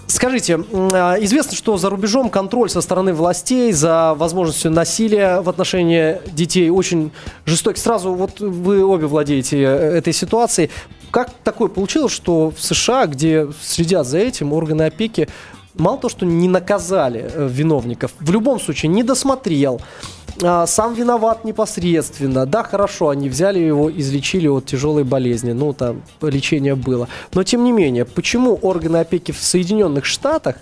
Скажите, 0.07 0.59
а, 0.71 1.15
известно, 1.19 1.55
что 1.55 1.77
за 1.77 1.89
рубежом 1.89 2.29
контроль 2.29 2.69
со 2.69 2.81
стороны 2.81 3.13
властей 3.13 3.71
за 3.71 4.13
возможностью 4.15 4.71
насилия 4.71 5.41
в 5.41 5.49
отношении 5.49 6.19
детей 6.31 6.69
очень 6.69 7.11
жестокий. 7.45 7.79
Сразу 7.79 8.13
вот 8.13 8.39
вы 8.39 8.83
обе 8.85 9.07
владеете 9.07 9.61
э, 9.61 9.97
этой 9.97 10.13
ситуацией. 10.13 10.69
Как 11.09 11.31
такое 11.43 11.69
получилось, 11.69 12.11
что 12.11 12.51
в 12.51 12.61
США, 12.61 13.07
где 13.07 13.47
следят 13.61 14.05
за 14.05 14.19
этим 14.19 14.53
органы 14.53 14.83
опеки, 14.83 15.27
мало 15.73 15.97
то, 15.97 16.09
что 16.09 16.25
не 16.25 16.47
наказали 16.47 17.27
э, 17.33 17.47
виновников, 17.51 18.11
в 18.19 18.31
любом 18.31 18.59
случае 18.59 18.89
не 18.89 19.01
досмотрел, 19.01 19.81
а, 20.43 20.65
сам 20.67 20.93
виноват 20.93 21.45
непосредственно. 21.45 22.45
Да, 22.45 22.63
хорошо, 22.63 23.09
они 23.09 23.29
взяли 23.29 23.59
его, 23.59 23.91
излечили 23.91 24.47
от 24.47 24.65
тяжелой 24.65 25.03
болезни, 25.03 25.53
ну, 25.53 25.73
там, 25.73 26.01
лечение 26.21 26.75
было. 26.75 27.07
Но, 27.33 27.43
тем 27.43 27.63
не 27.63 27.71
менее, 27.71 28.05
почему 28.05 28.59
органы 28.61 28.97
опеки 28.97 29.31
в 29.31 29.39
Соединенных 29.39 30.05
Штатах 30.05 30.57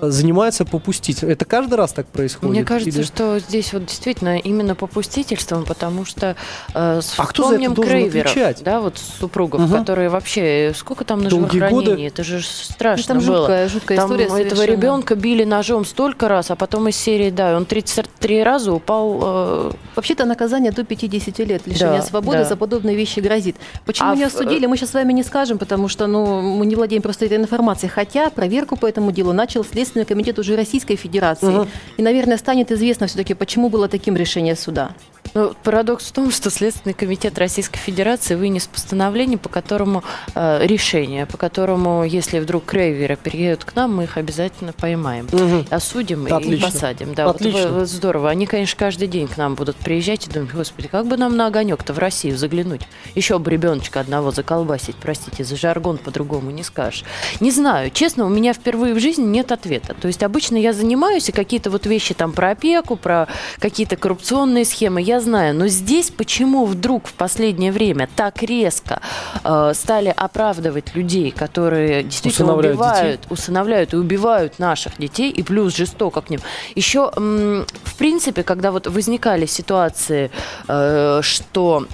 занимается 0.00 0.64
попустительством. 0.64 1.30
Это 1.30 1.44
каждый 1.44 1.74
раз 1.74 1.92
так 1.92 2.06
происходит? 2.06 2.50
Мне 2.50 2.64
кажется, 2.64 2.98
Или- 3.00 3.06
что 3.06 3.38
здесь 3.38 3.72
вот 3.72 3.86
действительно 3.86 4.38
именно 4.38 4.74
попустительством, 4.74 5.64
потому 5.64 6.04
что 6.04 6.36
э, 6.74 7.00
с- 7.02 7.14
А 7.18 7.26
кто 7.26 7.48
за 7.48 7.56
это 7.56 7.74
Крейверов, 7.82 8.30
отвечать? 8.32 8.62
да, 8.62 8.80
вот 8.80 8.98
супругов, 8.98 9.60
Мгм. 9.62 9.78
которые 9.78 10.08
вообще, 10.08 10.68
э, 10.70 10.74
сколько 10.74 11.04
там 11.04 11.22
на 11.22 11.30
Долгие 11.30 11.68
годы. 11.70 12.06
это 12.06 12.22
же 12.24 12.42
страшно 12.42 13.14
Ну, 13.14 13.20
там 13.20 13.28
было. 13.28 13.38
жуткая, 13.38 13.68
жуткая 13.68 13.98
Там 13.98 14.06
история 14.06 14.24
этого 14.24 14.38
совершенно. 14.38 14.66
ребенка 14.76 15.14
били 15.14 15.44
ножом 15.44 15.84
столько 15.84 16.28
раз, 16.28 16.50
а 16.50 16.56
потом 16.56 16.88
из 16.88 16.96
серии, 16.96 17.30
да, 17.30 17.56
он 17.56 17.64
33 17.66 18.42
раза 18.42 18.72
упал. 18.72 19.18
э, 19.22 19.70
Вообще-то 19.96 20.24
наказание 20.26 20.70
до 20.72 20.84
50 20.84 21.44
лет 21.44 21.66
лишения 21.66 21.98
Да, 22.00 22.02
свободы 22.02 22.38
да. 22.38 22.44
за 22.44 22.56
подобные 22.56 22.94
вещи 22.96 23.20
грозит. 23.20 23.56
Почему 23.84 24.10
А 24.10 24.14
не 24.16 24.24
в- 24.24 24.26
осудили, 24.28 24.66
мы 24.66 24.76
сейчас 24.76 24.90
с 24.90 24.94
вами 24.94 25.12
не 25.12 25.22
скажем, 25.24 25.58
потому 25.58 25.88
что 25.88 26.06
ну, 26.06 26.40
мы 26.40 26.66
не 26.66 26.76
владеем 26.76 27.02
просто 27.02 27.24
этой 27.24 27.36
информацией. 27.36 27.90
Хотя 27.90 28.30
проверку 28.30 28.76
по 28.76 28.86
этому 28.86 29.10
делу 29.12 29.32
начал 29.32 29.64
Следственный 29.88 30.04
комитет 30.04 30.38
уже 30.38 30.54
Российской 30.54 30.96
Федерации. 30.96 31.66
И, 31.96 32.02
наверное, 32.02 32.36
станет 32.36 32.70
известно 32.70 33.06
все-таки, 33.06 33.32
почему 33.32 33.70
было 33.70 33.88
таким 33.88 34.16
решение 34.16 34.54
суда. 34.54 34.90
Ну, 35.34 35.54
парадокс 35.62 36.06
в 36.06 36.12
том, 36.12 36.30
что 36.30 36.50
Следственный 36.50 36.94
комитет 36.94 37.38
Российской 37.38 37.78
Федерации 37.78 38.34
вынес 38.34 38.66
постановление, 38.66 39.38
по 39.38 39.48
которому 39.48 40.02
э, 40.34 40.66
решение, 40.66 41.26
по 41.26 41.36
которому, 41.36 42.02
если 42.04 42.38
вдруг 42.38 42.64
крейверы 42.64 43.16
переедут 43.16 43.64
к 43.64 43.74
нам, 43.74 43.94
мы 43.96 44.04
их 44.04 44.16
обязательно 44.16 44.72
поймаем, 44.72 45.26
Мгм. 45.30 45.66
осудим 45.70 46.26
и 46.26 46.30
Отлично. 46.30 46.66
посадим. 46.70 47.14
Да, 47.14 47.26
вот 47.26 47.36
Отлично. 47.36 47.68
вы- 47.68 47.80
вот 47.80 47.88
здорово. 47.88 48.30
Они, 48.30 48.46
конечно, 48.46 48.76
каждый 48.78 49.06
день 49.08 49.28
к 49.28 49.36
нам 49.36 49.54
будут 49.54 49.76
приезжать 49.76 50.26
и 50.26 50.30
думать, 50.30 50.52
господи, 50.52 50.88
как 50.88 51.06
бы 51.06 51.16
нам 51.16 51.36
на 51.36 51.46
огонек-то 51.46 51.92
в 51.92 51.98
Россию 51.98 52.36
заглянуть? 52.38 52.82
Еще 53.14 53.38
бы 53.38 53.50
ребеночка 53.50 54.00
одного 54.00 54.30
заколбасить, 54.30 54.96
простите, 54.96 55.44
за 55.44 55.56
жаргон 55.56 55.98
по-другому 55.98 56.50
не 56.50 56.62
скажешь. 56.62 57.04
Не 57.40 57.50
знаю, 57.50 57.90
честно, 57.90 58.24
у 58.26 58.28
меня 58.28 58.52
впервые 58.54 58.94
в 58.94 58.98
жизни 59.00 59.24
нет 59.24 59.52
ответа. 59.52 59.94
То 59.94 60.08
есть 60.08 60.22
обычно 60.22 60.56
я 60.56 60.72
занимаюсь 60.72 61.28
и 61.28 61.32
какие-то 61.32 61.70
вот 61.70 61.86
вещи 61.86 62.14
там 62.14 62.32
про 62.32 62.50
опеку, 62.50 62.96
про 62.96 63.28
какие-то 63.58 63.96
коррупционные 63.96 64.64
схемы, 64.64 65.00
я 65.02 65.17
знаю. 65.20 65.54
Но 65.54 65.68
здесь 65.68 66.10
почему 66.10 66.64
вдруг 66.64 67.06
в 67.08 67.14
последнее 67.14 67.72
время 67.72 68.08
так 68.16 68.42
резко 68.42 69.00
э, 69.44 69.72
стали 69.74 70.12
оправдывать 70.16 70.94
людей, 70.94 71.30
которые 71.30 72.02
действительно 72.02 72.52
Усыновляют 72.52 72.74
убивают, 72.74 73.26
усыновляют 73.30 73.92
и 73.94 73.96
убивают 73.96 74.58
наших 74.58 74.98
детей, 74.98 75.30
и 75.30 75.42
плюс 75.42 75.76
жестоко 75.76 76.20
к 76.20 76.30
ним. 76.30 76.40
Еще, 76.74 77.10
в 77.14 77.96
принципе, 77.98 78.42
когда 78.42 78.70
вот 78.70 78.86
возникали 78.86 79.46
ситуации, 79.46 80.30
э, 80.68 81.20
что 81.22 81.86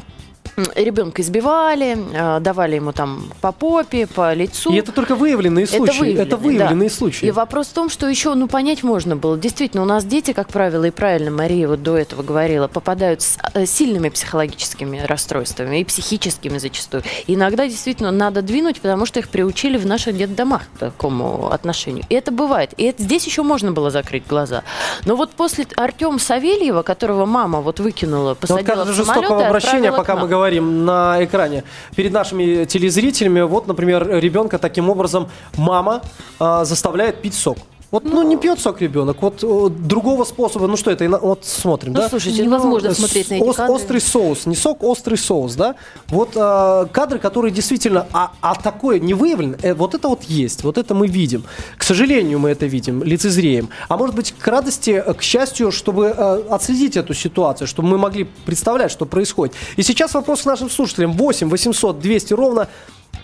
ребенка 0.75 1.23
избивали, 1.23 1.97
э, 2.13 2.41
давали 2.41 2.77
ему 2.77 2.93
там 2.93 3.31
по 3.41 3.53
попе, 3.53 4.07
по 4.07 4.33
лицу. 4.35 4.73
И 4.73 4.77
это 4.77 4.93
только 4.93 5.15
выявленные 5.15 5.65
Это 5.65 5.77
случаи. 5.77 5.99
выявленные, 5.99 6.27
это 6.27 6.37
выявленные 6.37 6.89
да. 6.89 6.95
случаи. 6.95 7.27
И 7.27 7.31
вопрос 7.31 7.69
в 7.69 7.73
том, 7.73 7.91
что 7.91 8.09
еще, 8.09 8.35
ну, 8.35 8.49
понять 8.49 8.83
можно 8.83 9.17
было. 9.17 9.37
Действительно, 9.37 9.83
у 9.83 9.87
нас 9.87 10.05
дети, 10.05 10.33
как 10.33 10.49
правило, 10.49 10.85
и 10.85 10.91
правильно 10.91 11.31
Мария 11.31 11.69
вот 11.69 11.83
до 11.83 11.97
этого 11.97 12.23
говорила, 12.23 12.69
попадают 12.69 13.23
с 13.23 13.39
э, 13.55 13.67
сильными 13.67 14.09
психологическими 14.09 15.05
расстройствами 15.07 15.81
и 15.81 15.85
психическими 15.85 16.59
зачастую. 16.59 17.03
И 17.27 17.35
иногда 17.35 17.67
действительно 17.67 18.11
надо 18.11 18.43
двинуть, 18.43 18.81
потому 18.81 19.07
что 19.07 19.21
их 19.21 19.29
приучили 19.29 19.77
в 19.77 19.87
наших 19.87 20.17
детдомах 20.17 20.63
к 20.75 20.79
такому 20.79 21.51
отношению. 21.51 22.05
И 22.09 22.15
это 22.15 22.31
бывает. 22.31 22.75
И 22.77 22.85
это, 22.85 23.03
здесь 23.03 23.27
еще 23.27 23.43
можно 23.43 23.73
было 23.73 23.91
закрыть 23.91 24.27
глаза. 24.27 24.63
Но 25.05 25.17
вот 25.17 25.31
после 25.31 25.67
Артема 25.77 26.19
Савельева, 26.19 26.83
которого 26.83 27.27
мама 27.27 27.61
вот 27.61 27.81
выкинула, 27.81 28.15
Но 28.25 28.29
вот 28.29 28.39
посадила 28.39 28.85
в 28.85 28.95
самолет 28.95 28.95
жестокого 28.95 29.47
обращения, 29.47 29.93
пока 29.93 30.15
мы 30.15 30.23
нам. 30.23 30.44
Говорим 30.45 30.85
на 30.85 31.25
экране 31.25 31.65
перед 31.97 32.13
нашими 32.13 32.67
телезрителями, 32.67 33.41
вот, 33.41 33.67
например, 33.67 34.07
ребенка 34.07 34.59
таким 34.59 34.91
образом 34.91 35.31
мама 35.57 36.03
а, 36.39 36.67
заставляет 36.67 37.23
пить 37.23 37.33
сок. 37.35 37.57
Вот, 37.95 38.03
ну, 38.03 38.23
не 38.25 38.37
пьет 38.37 38.59
сок 38.59 38.81
ребенок, 38.81 39.23
вот 39.23 39.45
э, 39.45 39.69
другого 39.71 40.25
способа, 40.25 40.67
ну 40.67 40.77
что 40.77 40.91
это, 40.91 41.07
ина- 41.07 41.21
вот 41.21 41.45
смотрим, 41.45 41.93
Ну, 41.93 42.01
да? 42.01 42.09
слушайте, 42.09 42.43
ну, 42.43 42.49
Невозможно 42.49 42.89
Э, 42.89 42.93
смотреть 42.93 43.31
на 43.31 43.37
с- 43.37 43.41
эти 43.41 43.49
ос- 43.49 43.55
кадры. 43.57 43.75
Острый 43.75 44.01
соус, 44.01 44.47
не 44.47 44.57
сок, 44.57 44.83
острый 44.83 45.15
соус, 45.17 45.55
да? 45.55 45.77
Вот 46.09 46.31
э, 46.35 46.87
кадры, 46.91 47.21
которые 47.21 47.53
действительно, 47.53 48.09
а, 48.13 48.33
а 48.41 48.57
такое 48.57 48.99
не 48.99 49.15
выявлено, 49.15 49.55
э, 49.63 49.75
вот 49.75 49.95
это 49.95 50.09
вот 50.09 50.25
есть, 50.25 50.65
вот 50.65 50.77
это 50.77 50.93
мы 50.97 51.07
видим. 51.07 51.45
К 51.79 51.85
сожалению, 51.85 52.41
мы 52.41 52.51
это 52.51 52.67
видим, 52.67 53.05
лицезреем. 53.05 53.69
А 53.89 53.97
может 53.97 54.17
быть, 54.17 54.35
к 54.37 54.45
радости, 54.49 54.91
э, 54.91 55.15
к 55.15 55.23
счастью, 55.23 55.71
чтобы 55.71 56.07
э, 56.07 56.43
отследить 56.51 56.97
эту 56.97 57.15
ситуацию, 57.15 57.69
чтобы 57.69 57.87
мы 57.87 57.99
могли 57.99 58.25
представлять, 58.45 58.91
что 58.91 59.07
происходит. 59.07 59.55
И 59.77 59.85
сейчас 59.85 60.15
вопрос 60.15 60.43
к 60.43 60.47
нашим 60.47 60.69
слушателям. 60.69 61.13
8 61.13 61.49
800 61.49 62.01
200 62.01 62.35
ровно 62.35 62.67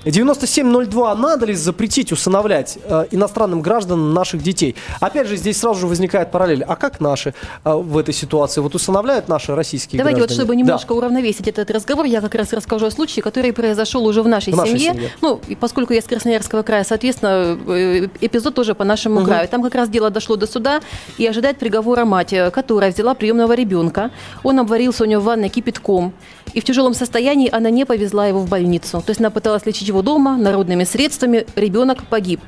9702. 0.04 1.14
Надо 1.14 1.46
ли 1.46 1.54
запретить 1.54 2.12
усыновлять 2.12 2.78
э, 2.84 3.06
иностранным 3.10 3.60
гражданам 3.62 4.14
наших 4.14 4.42
детей? 4.42 4.76
Опять 5.00 5.26
же, 5.28 5.36
здесь 5.36 5.58
сразу 5.58 5.80
же 5.80 5.86
возникает 5.86 6.30
параллель. 6.30 6.64
А 6.64 6.76
как 6.76 7.00
наши 7.00 7.34
э, 7.64 7.72
в 7.74 7.96
этой 7.98 8.14
ситуации? 8.14 8.60
Вот 8.60 8.74
усыновляют 8.74 9.28
наши 9.28 9.54
российские 9.54 9.98
Давайте 9.98 10.20
вот, 10.20 10.28
граждане? 10.28 10.44
чтобы 10.46 10.54
Да. 10.54 10.60
немножко 10.60 10.92
уравновесить 10.92 11.48
этот 11.48 11.70
разговор, 11.70 12.06
я 12.06 12.20
как 12.20 12.34
раз 12.34 12.52
расскажу 12.52 12.86
о 12.86 12.90
случае, 12.90 13.22
который 13.22 13.52
произошел 13.52 14.04
уже 14.06 14.22
в 14.22 14.28
нашей, 14.28 14.52
В 14.52 14.56
нашей 14.56 14.78
семье. 14.78 14.92
семье. 14.94 15.10
Ну, 15.20 15.40
и 15.48 15.54
поскольку 15.54 15.92
я 15.92 16.00
с 16.00 16.04
Красноярского 16.04 16.62
края, 16.62 16.84
соответственно, 16.84 17.58
э, 17.68 18.08
эпизод 18.20 18.54
тоже 18.54 18.74
по 18.74 18.84
нашему 18.84 19.24
краю. 19.24 19.48
Там 19.48 19.62
как 19.62 19.74
раз 19.74 19.88
дело 19.88 20.10
дошло 20.10 20.36
до 20.36 20.46
суда, 20.46 20.80
и 21.18 21.26
ожидает 21.26 21.58
приговора 21.58 22.04
мать, 22.04 22.32
э, 22.32 22.50
которая 22.50 22.90
взяла 22.92 23.14
приемного 23.14 23.52
ребенка. 23.52 24.10
Он 24.42 24.58
обварился 24.60 25.04
у 25.04 25.06
нее 25.06 25.18
в 25.18 25.24
ванной 25.24 25.48
кипятком. 25.48 26.12
И 26.54 26.60
в 26.60 26.64
тяжелом 26.64 26.94
состоянии 26.94 27.48
она 27.50 27.70
не 27.70 27.84
повезла 27.84 28.26
его 28.26 28.40
в 28.40 28.48
больницу. 28.48 29.02
То 29.04 29.10
есть 29.10 29.20
она 29.20 29.30
пыталась 29.30 29.66
лечить 29.66 29.88
его 29.88 30.02
дома 30.02 30.36
народными 30.36 30.84
средствами. 30.84 31.46
Ребенок 31.56 32.04
погиб. 32.06 32.40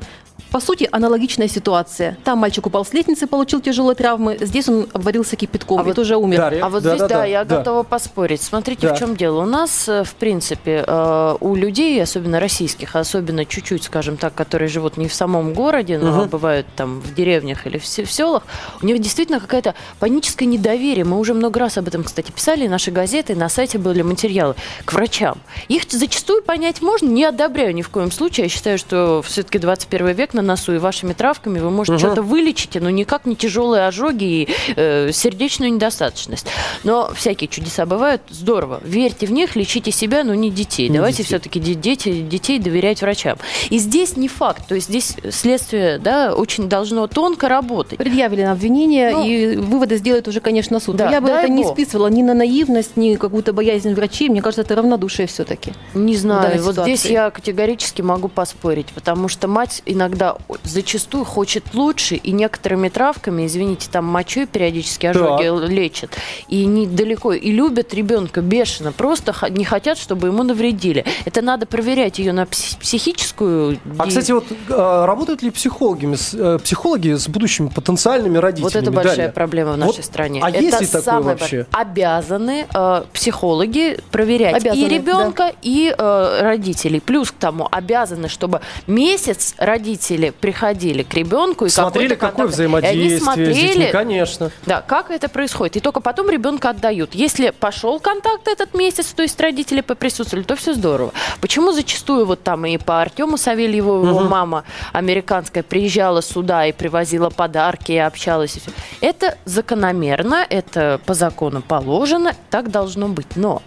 По 0.52 0.60
сути, 0.60 0.86
аналогичная 0.92 1.48
ситуация. 1.48 2.18
Там 2.24 2.38
мальчик 2.38 2.66
упал 2.66 2.84
с 2.84 2.92
лестницы, 2.92 3.26
получил 3.26 3.60
тяжелые 3.62 3.96
травмы. 3.96 4.36
Здесь 4.38 4.68
он 4.68 4.86
обварился 4.92 5.34
кипятком 5.34 5.78
А 5.78 5.82
и 5.82 5.86
вот 5.86 5.96
тоже 5.96 6.16
умер. 6.16 6.36
Дарья, 6.36 6.64
А 6.66 6.68
вот 6.68 6.82
Да, 6.82 6.90
здесь, 6.90 7.00
да, 7.00 7.08
да, 7.08 7.14
да, 7.14 7.24
я 7.24 7.44
да. 7.44 7.58
готова 7.58 7.82
поспорить. 7.84 8.42
Смотрите, 8.42 8.88
Да. 8.88 8.94
в 8.94 8.98
чем 8.98 9.16
дело. 9.16 9.42
У 9.42 9.46
нас, 9.46 9.88
э, 9.88 10.04
в 10.04 10.14
принципе, 10.14 10.84
э, 10.86 11.36
у 11.40 11.54
людей, 11.54 12.02
особенно 12.02 12.38
российских, 12.38 12.96
особенно 12.96 13.46
чуть-чуть, 13.46 13.84
скажем 13.84 14.18
так, 14.18 14.34
которые 14.34 14.68
живут 14.68 14.98
не 14.98 15.08
в 15.08 15.14
самом 15.14 15.54
городе, 15.54 15.98
но 15.98 16.26
бывают 16.26 16.66
там 16.76 17.00
в 17.00 17.14
деревнях 17.14 17.66
или 17.66 17.78
в 17.78 17.86
селах, 17.86 18.42
у 18.82 18.86
них 18.86 19.00
действительно 19.00 19.40
какая-то 19.40 19.74
паническое 20.00 20.46
недоверие. 20.46 21.06
Мы 21.06 21.18
уже 21.18 21.32
много 21.32 21.60
раз 21.60 21.78
об 21.78 21.88
этом, 21.88 22.04
кстати, 22.04 22.30
писали, 22.30 22.66
наши 22.66 22.90
газеты, 22.90 23.34
на 23.34 23.48
сайте 23.48 23.78
были 23.78 24.02
материалы 24.02 24.54
к 24.84 24.92
врачам. 24.92 25.38
Их 25.68 25.84
зачастую 25.88 26.42
понять 26.42 26.82
можно, 26.82 27.06
не 27.06 27.24
одобряю 27.24 27.74
ни 27.74 27.80
в 27.80 27.88
коем 27.88 28.12
случае. 28.12 28.44
Я 28.44 28.50
считаю, 28.50 28.76
что 28.76 29.22
все-таки 29.22 29.58
21 29.58 30.08
век 30.08 30.34
на 30.34 30.41
носу, 30.42 30.74
и 30.74 30.78
вашими 30.78 31.12
травками 31.12 31.58
вы 31.58 31.70
можете 31.70 31.98
что-то 31.98 32.22
вылечить, 32.22 32.74
но 32.80 32.90
никак 32.90 33.26
не 33.26 33.36
тяжелые 33.36 33.86
ожоги 33.86 34.24
и 34.24 34.48
э, 34.76 35.10
сердечную 35.12 35.72
недостаточность. 35.72 36.46
Но 36.84 37.10
всякие 37.14 37.48
чудеса 37.48 37.86
бывают. 37.86 38.22
Здорово. 38.30 38.80
Верьте 38.84 39.26
в 39.26 39.32
них, 39.32 39.56
лечите 39.56 39.90
себя, 39.92 40.24
но 40.24 40.34
не 40.34 40.50
детей. 40.50 40.88
Не 40.88 40.96
Давайте 40.96 41.18
детей. 41.18 41.26
все-таки 41.38 41.60
дети, 41.60 42.20
детей 42.22 42.58
доверять 42.58 43.02
врачам. 43.02 43.38
И 43.70 43.78
здесь 43.78 44.16
не 44.16 44.28
факт. 44.28 44.66
То 44.68 44.74
есть 44.74 44.88
здесь 44.88 45.16
следствие 45.30 45.98
да, 45.98 46.34
очень 46.34 46.68
должно 46.68 47.06
тонко 47.06 47.48
работать. 47.48 47.98
Предъявили 47.98 48.42
на 48.42 48.52
обвинение, 48.52 49.10
Ну, 49.12 49.24
и 49.26 49.56
выводы 49.56 49.96
сделает 49.96 50.28
уже, 50.28 50.40
конечно, 50.40 50.80
суд. 50.80 50.96
да, 50.96 51.06
Но 51.06 51.12
я 51.12 51.20
бы 51.20 51.28
это 51.28 51.48
не 51.48 51.62
бог. 51.62 51.72
списывала 51.74 52.08
ни 52.08 52.22
на 52.22 52.34
наивность, 52.34 52.96
ни 52.96 53.14
какую-то 53.16 53.52
боязнь 53.52 53.94
врачей. 53.94 54.28
Мне 54.28 54.42
кажется, 54.42 54.62
это 54.62 54.74
равнодушие 54.76 55.26
все-таки. 55.26 55.72
Не 55.94 56.16
знаю, 56.16 56.62
вот 56.62 56.74
здесь 56.74 57.00
ситуации? 57.00 57.12
я 57.12 57.30
категорически 57.30 58.02
могу 58.02 58.28
поспорить, 58.28 58.86
потому 58.94 59.28
что 59.28 59.48
мать 59.48 59.82
иногда 59.86 60.31
зачастую 60.64 61.24
хочет 61.24 61.64
лучше, 61.74 62.16
и 62.16 62.32
некоторыми 62.32 62.88
травками, 62.88 63.46
извините, 63.46 63.88
там 63.90 64.04
мочой 64.04 64.46
периодически 64.46 65.06
ожоги 65.06 65.72
лечат, 65.72 66.16
и 66.48 66.64
недалеко, 66.64 67.32
и 67.32 67.50
любят 67.52 67.94
ребенка 67.94 68.40
бешено, 68.40 68.92
просто 68.92 69.34
не 69.50 69.64
хотят, 69.64 69.98
чтобы 69.98 70.28
ему 70.28 70.42
навредили. 70.42 71.04
Это 71.24 71.42
надо 71.42 71.66
проверять 71.66 72.18
ее 72.18 72.32
на 72.32 72.42
пси- 72.42 72.78
психическую... 72.80 73.78
А, 73.98 74.06
кстати, 74.06 74.32
вот 74.32 74.44
э, 74.50 75.04
работают 75.04 75.42
ли 75.42 75.50
психологами, 75.50 76.16
с- 76.16 76.34
э, 76.34 76.58
психологи 76.62 77.14
с 77.14 77.28
будущими 77.28 77.68
потенциальными 77.68 78.38
родителями? 78.38 78.72
Вот 78.74 78.76
это 78.76 78.90
большая 78.90 79.16
Дарья? 79.16 79.30
проблема 79.32 79.72
в 79.72 79.76
нашей 79.78 79.96
Вот, 79.96 80.04
стране. 80.04 80.40
А 80.42 80.50
это 80.50 80.58
есть 80.60 80.80
ли 80.80 80.86
такое 80.86 81.02
самое 81.02 81.36
вообще? 81.36 81.66
Обязаны 81.72 82.66
э, 82.72 83.02
психологи 83.12 83.98
проверять 84.10 84.56
Обязаны, 84.56 84.80
и 84.80 84.88
ребенка, 84.88 85.52
и 85.62 85.94
э, 85.96 86.38
родителей. 86.42 87.00
Плюс 87.00 87.30
к 87.30 87.34
тому 87.34 87.68
обязаны, 87.70 88.28
чтобы 88.28 88.60
месяц 88.86 89.54
родители 89.58 90.21
приходили 90.30 91.02
к 91.02 91.14
ребенку 91.14 91.66
и 91.66 91.68
Смотрели, 91.68 92.14
какое 92.14 92.46
взаимодействие 92.46 93.04
И 93.04 93.08
они 93.08 93.18
с 93.18 93.22
смотрели, 93.22 93.52
детьми, 93.52 93.88
конечно. 93.90 94.50
да, 94.66 94.80
как 94.80 95.10
это 95.10 95.28
происходит. 95.28 95.76
И 95.76 95.80
только 95.80 96.00
потом 96.00 96.30
ребенка 96.30 96.70
отдают. 96.70 97.14
Если 97.14 97.50
пошел 97.50 97.98
контакт 97.98 98.48
этот 98.48 98.74
месяц, 98.74 99.06
то 99.06 99.22
есть 99.22 99.40
родители 99.40 99.80
поприсутствовали, 99.80 100.44
то 100.44 100.56
все 100.56 100.74
здорово. 100.74 101.12
Почему 101.40 101.72
зачастую 101.72 102.26
вот 102.26 102.42
там 102.42 102.64
и 102.66 102.78
по 102.78 103.00
Артему 103.00 103.36
Савельеву 103.36 104.06
его 104.06 104.20
мама 104.20 104.64
американская 104.92 105.62
приезжала 105.62 106.22
сюда 106.22 106.66
и 106.66 106.72
привозила 106.72 107.30
подарки, 107.30 107.92
и 107.92 107.98
общалась 107.98 108.56
и 108.56 108.60
все. 108.60 108.70
Это 109.00 109.38
закономерно, 109.44 110.46
это 110.48 111.00
по 111.06 111.14
закону 111.14 111.62
положено, 111.62 112.34
так 112.50 112.70
должно 112.70 113.08
быть. 113.08 113.36
Но 113.36 113.62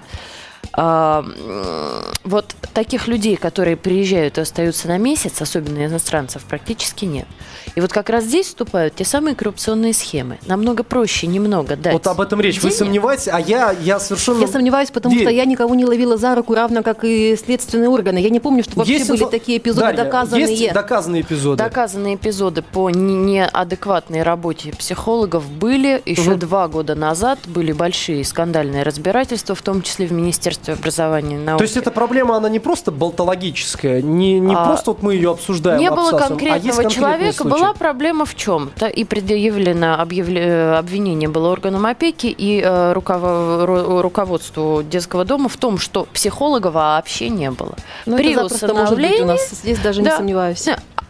вот 0.78 2.56
таких 2.74 3.08
людей, 3.08 3.36
которые 3.38 3.78
приезжают 3.78 4.38
и 4.38 4.42
остаются 4.42 4.88
на 4.88 4.98
месяц, 4.98 5.42
особенно 5.42 5.86
иностранцев, 5.86 6.44
практически 6.44 7.06
нет. 7.06 7.28
И 7.76 7.82
вот 7.82 7.92
как 7.92 8.10
раз 8.10 8.24
здесь 8.26 8.48
вступают 8.48 8.96
те 8.96 9.06
самые 9.06 9.36
коррупционные 9.36 9.94
схемы. 9.94 10.38
Намного 10.46 10.84
проще 10.84 11.28
немного 11.28 11.76
дать. 11.76 11.94
Вот 11.94 12.08
об 12.08 12.22
этом 12.22 12.40
речь. 12.42 12.56
Вы 12.58 12.70
денег. 12.70 12.76
сомневаетесь, 12.76 13.28
а 13.32 13.40
я, 13.40 13.72
я 13.72 14.00
совершенно... 14.00 14.42
Я 14.42 14.48
сомневаюсь, 14.48 14.92
потому 14.92 15.14
верю. 15.16 15.28
что 15.28 15.34
я 15.36 15.46
никого 15.46 15.76
не 15.76 15.86
ловила 15.86 16.18
за 16.18 16.36
руку, 16.36 16.54
равно 16.56 16.84
как 16.84 17.04
и 17.04 17.36
следственные 17.38 17.90
органы. 17.90 18.18
Я 18.20 18.30
не 18.30 18.40
помню, 18.40 18.64
что 18.64 18.76
вообще 18.78 18.94
Есть 18.94 19.10
были 19.10 19.24
инфо- 19.26 19.32
такие 19.32 19.58
эпизоды 19.58 19.82
Дарья, 19.88 20.04
доказанные. 20.04 20.56
Есть 20.56 20.74
доказанные 20.74 21.22
эпизоды? 21.22 21.64
Доказанные 21.64 22.16
эпизоды 22.16 22.62
по 22.62 22.90
не- 22.90 23.16
неадекватной 23.16 24.24
работе 24.24 24.72
психологов 24.72 25.50
были. 25.50 26.02
Еще 26.06 26.32
Мгм. 26.32 26.40
два 26.40 26.68
года 26.68 26.96
назад 26.96 27.40
были 27.48 27.72
большие 27.72 28.24
скандальные 28.24 28.84
разбирательства, 28.84 29.56
в 29.56 29.62
том 29.62 29.82
числе 29.82 30.08
в 30.08 30.12
Министерстве 30.12 30.65
образования 30.74 31.36
и 31.36 31.40
науки. 31.40 31.60
То 31.60 31.64
есть 31.64 31.78
эта 31.78 31.92
проблема, 31.92 32.36
она 32.38 32.50
не 32.50 32.60
просто 32.60 32.92
болтологическая, 32.92 34.02
не, 34.02 34.40
не 34.40 34.54
А, 34.56 34.66
просто 34.66 34.92
вот 34.92 35.02
мы 35.04 35.16
ее 35.16 35.32
обсуждаем, 35.32 35.80
Не 35.80 35.90
было 35.90 36.10
а 36.10 36.14
есть 36.16 36.28
конкретного 36.28 36.76
конкретные 36.82 36.90
человека, 36.92 37.34
случаи. 37.44 37.60
была 37.60 37.74
проблема 37.74 38.26
в 38.26 38.36
чем-то, 38.36 38.88
и 38.88 39.04
предъявлено 39.04 39.96
объявле- 40.02 40.42
э, 40.46 40.76
обвинение 40.78 41.30
было 41.30 41.50
органам 41.50 41.86
опеки 41.86 42.28
и 42.28 42.62
э, 42.62 42.94
руково- 42.94 43.66
ру- 43.66 44.02
руководству 44.02 44.84
детского 44.84 45.26
дома 45.26 45.50
в 45.50 45.58
том, 45.58 45.78
что 45.78 46.06
психолога 46.14 46.68
вообще 46.68 47.30
не 47.30 47.52
было. 47.52 47.76
Но 48.06 48.18
При 48.18 48.32
это 48.32 48.44
запросто 48.44 48.74
может 48.74 48.96
быть 48.96 49.22
у 49.22 49.26
нас. 49.26 49.50
Здесь 49.52 49.80
даже 49.80 50.02
не 50.02 50.08
Да. 50.10 50.18
сомневаюсь. 50.18 50.68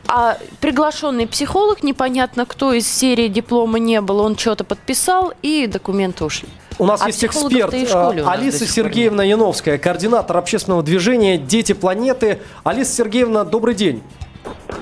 А 0.08 0.38
приглашенный 0.62 1.26
психолог, 1.26 1.82
непонятно 1.82 2.46
кто 2.46 2.74
из 2.74 2.88
серии 2.88 3.28
диплома 3.28 3.80
не 3.80 4.02
было, 4.02 4.22
он 4.22 4.38
что-то 4.38 4.64
подписал, 4.64 5.34
и 5.42 5.66
документы 5.68 6.24
ушли. 6.26 6.48
У 6.78 6.86
нас 6.86 7.02
А 7.02 7.08
есть 7.08 7.24
эксперт 7.24 7.74
э, 7.74 8.24
Алиса 8.26 8.66
Сергеевна 8.66 9.24
Яновская, 9.24 9.78
координатор 9.78 10.38
общественного 10.38 10.84
движения 10.84 11.38
«Дети 11.38 11.74
планеты». 11.74 12.40
Алиса 12.64 12.94
Сергеевна, 12.94 13.46
добрый 13.46 13.76
день. 13.76 14.04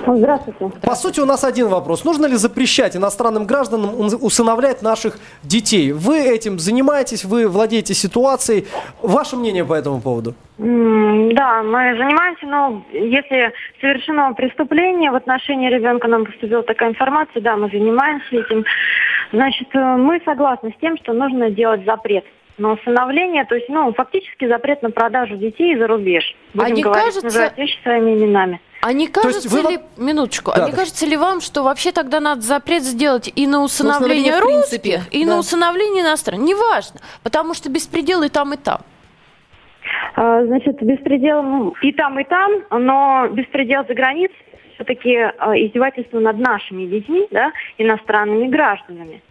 Здравствуйте. 0.06 0.70
По 0.82 0.94
сути, 0.94 1.20
у 1.20 1.24
нас 1.24 1.44
один 1.44 1.68
вопрос. 1.68 2.04
Нужно 2.04 2.26
ли 2.26 2.36
запрещать 2.36 2.96
иностранным 2.96 3.46
гражданам 3.46 3.98
усыновлять 4.20 4.82
наших 4.82 5.18
детей? 5.42 5.92
Вы 5.92 6.20
этим 6.20 6.58
занимаетесь, 6.58 7.24
вы 7.24 7.48
владеете 7.48 7.94
ситуацией. 7.94 8.66
Ваше 9.00 9.36
мнение 9.36 9.64
по 9.64 9.72
этому 9.72 10.00
поводу? 10.00 10.34
Да, 10.58 11.62
мы 11.62 11.96
занимаемся, 11.96 12.46
но 12.46 12.84
если 12.92 13.52
совершено 13.80 14.34
преступление 14.34 15.10
в 15.10 15.14
отношении 15.14 15.70
ребенка, 15.70 16.06
нам 16.08 16.26
поступила 16.26 16.62
такая 16.62 16.90
информация, 16.90 17.40
да, 17.40 17.56
мы 17.56 17.68
занимаемся 17.70 18.36
этим. 18.36 18.64
Значит, 19.32 19.68
э, 19.74 19.96
мы 19.96 20.20
согласны 20.24 20.72
с 20.76 20.80
тем, 20.80 20.96
что 20.98 21.12
нужно 21.12 21.50
делать 21.50 21.84
запрет 21.84 22.24
на 22.58 22.72
усыновление, 22.72 23.44
то 23.46 23.54
есть, 23.56 23.68
ну, 23.68 23.92
фактически 23.92 24.46
запрет 24.46 24.80
на 24.82 24.90
продажу 24.90 25.36
детей 25.36 25.76
за 25.76 25.86
рубеж. 25.88 26.36
Будем 26.54 26.66
А 26.66 26.70
не 26.70 26.82
говорить, 26.82 27.04
кажется- 27.06 27.24
называть 27.24 27.58
вещи 27.58 27.76
своими 27.82 28.12
именами. 28.14 28.60
А 28.80 28.92
не 28.92 29.04
есть 29.04 29.12
кажется 29.14 29.48
вы 29.48 29.72
ли, 29.72 29.78
минуточку, 29.96 30.52
Да, 30.54 30.62
а 30.62 30.66
не 30.66 30.70
да. 30.72 30.76
кажется 30.76 31.06
ли 31.06 31.16
вам, 31.16 31.40
что 31.40 31.62
вообще 31.62 31.90
тогда 31.90 32.20
надо 32.20 32.42
запрет 32.42 32.82
сделать 32.82 33.32
и 33.34 33.46
на 33.46 33.62
усыновление 33.62 34.34
усыновление 34.34 34.40
в 34.40 34.44
принципе, 34.44 34.96
русских, 34.96 35.14
и 35.14 35.24
да. 35.24 35.30
на 35.32 35.38
усыновление 35.38 36.02
иностранных? 36.04 36.46
Неважно, 36.46 37.00
потому 37.22 37.54
что 37.54 37.70
беспредел 37.70 38.22
и 38.22 38.28
там, 38.28 38.52
и 38.52 38.56
там. 38.56 38.80
А, 40.16 40.44
Значит, 40.44 40.80
беспредел 40.82 41.38
м, 41.38 41.72
и 41.82 41.92
там, 41.92 42.18
и 42.20 42.24
там, 42.24 42.52
но 42.70 43.28
беспредел 43.32 43.84
за 43.88 43.94
границей 43.94 44.36
все-таки 44.74 45.10
издевательство 45.10 46.20
над 46.20 46.38
нашими 46.38 46.86
детьми, 46.86 47.26
да, 47.30 47.52
иностранными 47.78 48.48
гражданами. 48.48 49.22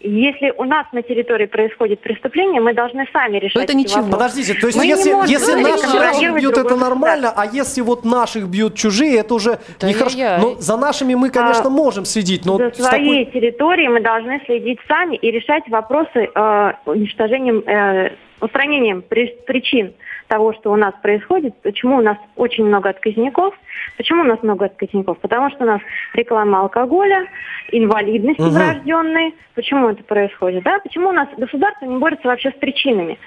И 0.00 0.10
Если 0.10 0.52
у 0.58 0.64
нас 0.64 0.84
на 0.92 1.00
территории 1.02 1.46
происходит 1.46 2.00
преступление, 2.00 2.60
мы 2.60 2.74
должны 2.74 3.06
сами 3.12 3.38
решать 3.38 3.62
это 3.62 3.72
эти 3.72 3.78
ничего. 3.78 4.02
вопросы. 4.02 4.18
Подождите, 4.18 4.54
то 4.60 4.66
есть 4.66 4.78
Мы 4.78 4.84
не 4.84 4.90
если, 4.90 5.12
можем 5.12 5.30
если 5.30 5.54
наших 5.62 5.90
контролировать 5.92 6.42
бьют, 6.42 6.58
это 6.58 6.76
нормально, 6.76 7.32
а 7.34 7.46
если 7.46 7.80
вот 7.80 8.04
наших 8.04 8.48
бьют 8.48 8.74
чужие, 8.74 9.18
это 9.20 9.32
уже 9.34 9.58
Да 9.80 9.88
нехорошо. 9.88 10.18
яй-яй. 10.18 10.40
Ну, 10.40 10.56
за 10.58 10.76
нашими 10.76 11.14
мы, 11.14 11.30
конечно, 11.30 11.66
А, 11.66 11.70
можем 11.70 12.04
следить, 12.04 12.44
но 12.44 12.58
За 12.58 12.70
с 12.72 12.76
такой- 12.76 12.88
своей 12.98 13.24
территорией 13.26 13.88
мы 13.88 14.00
должны 14.00 14.42
следить 14.44 14.80
сами 14.88 15.16
и 15.16 15.30
решать 15.30 15.66
вопросы 15.68 16.28
э, 16.34 16.72
уничтожением, 16.86 17.60
э, 17.66 18.10
устранением 18.40 19.02
при- 19.02 19.34
причин 19.46 19.92
того, 20.30 20.52
что 20.54 20.70
у 20.72 20.76
нас 20.76 20.94
происходит, 21.02 21.60
почему 21.62 21.96
у 21.96 22.00
нас 22.00 22.16
очень 22.36 22.64
много 22.64 22.88
отказников. 22.88 23.52
Почему 23.96 24.22
у 24.22 24.24
нас 24.24 24.40
много 24.42 24.66
отказников? 24.66 25.18
Потому 25.18 25.50
что 25.50 25.64
у 25.64 25.66
нас 25.66 25.80
реклама 26.14 26.60
алкоголя, 26.60 27.26
инвалидности 27.72 28.40
Мгм. 28.40 28.50
врожденные. 28.52 29.32
Почему 29.56 29.88
это 29.88 30.04
происходит? 30.04 30.62
Да? 30.62 30.78
Почему 30.78 31.08
у 31.08 31.12
нас 31.12 31.28
государство 31.36 31.84
не 31.84 31.98
борется 31.98 32.28
вообще 32.28 32.50
с 32.50 32.54
причинами? 32.54 33.18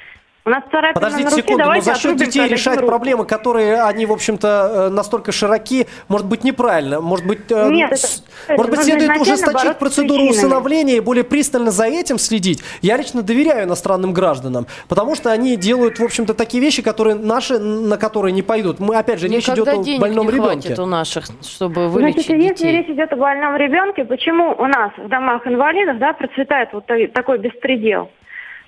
У 0.45 0.49
нас 0.49 0.61
царапина 0.69 0.93
Подождите 0.93 1.23
на 1.23 1.29
руке, 1.29 1.41
секунду, 1.41 1.59
но 1.59 1.63
давайте 1.65 1.85
за 1.93 1.95
счет 1.97 2.17
детей 2.17 2.47
решать 2.49 2.75
руку. 2.75 2.87
проблемы, 2.87 3.25
которые, 3.25 3.81
они, 3.83 4.05
в 4.05 4.11
общем-то, 4.11 4.47
э, 4.47 4.89
настолько 4.89 5.31
широки, 5.31 5.87
может 6.09 6.27
быть, 6.27 6.43
неправильно. 6.43 6.99
Может 6.99 7.25
быть, 7.25 7.49
э, 7.49 7.69
Нет, 7.71 7.93
это- 7.93 8.01
с- 8.01 8.23
это 8.47 8.57
может 8.57 8.71
быть 8.71 8.81
следует 8.83 9.21
ужесточить 9.21 9.77
процедуру 9.77 10.23
усыновления 10.25 10.97
и 10.97 10.99
более 10.99 11.23
пристально 11.23 11.71
за 11.71 11.85
этим 11.85 12.17
следить. 12.17 12.61
Я 12.81 12.97
лично 12.97 13.21
доверяю 13.21 13.63
иностранным 13.67 14.11
гражданам, 14.11 14.67
потому 14.89 15.15
что 15.15 15.31
они 15.31 15.55
делают, 15.55 15.99
в 15.99 16.03
общем-то, 16.03 16.33
такие 16.33 16.61
вещи, 16.61 16.81
которые 16.81 17.15
наши, 17.15 17.57
на 17.57 17.95
которые 17.97 18.33
не 18.33 18.41
пойдут. 18.41 18.81
Мы, 18.81 18.97
опять 18.97 19.19
же, 19.21 19.29
речь 19.29 19.47
Никогда 19.47 19.75
идет 19.77 19.97
о 19.97 20.01
больном 20.01 20.25
не 20.25 20.31
ребенке. 20.33 20.67
хватит 20.67 20.79
у 20.79 20.85
наших, 20.85 21.23
чтобы 21.41 21.87
вылечить 21.87 22.25
Значит, 22.25 22.41
если 22.41 22.49
детей. 22.65 22.77
речь 22.79 22.89
идет 22.89 23.13
о 23.13 23.15
больном 23.15 23.55
ребенке, 23.55 24.03
почему 24.03 24.53
у 24.57 24.65
нас 24.67 24.91
в 24.97 25.07
домах 25.07 25.47
инвалидов 25.47 25.99
да, 25.99 26.11
процветает 26.11 26.67
вот 26.73 26.85
та- 26.85 27.07
такой 27.13 27.37
беспредел? 27.37 28.09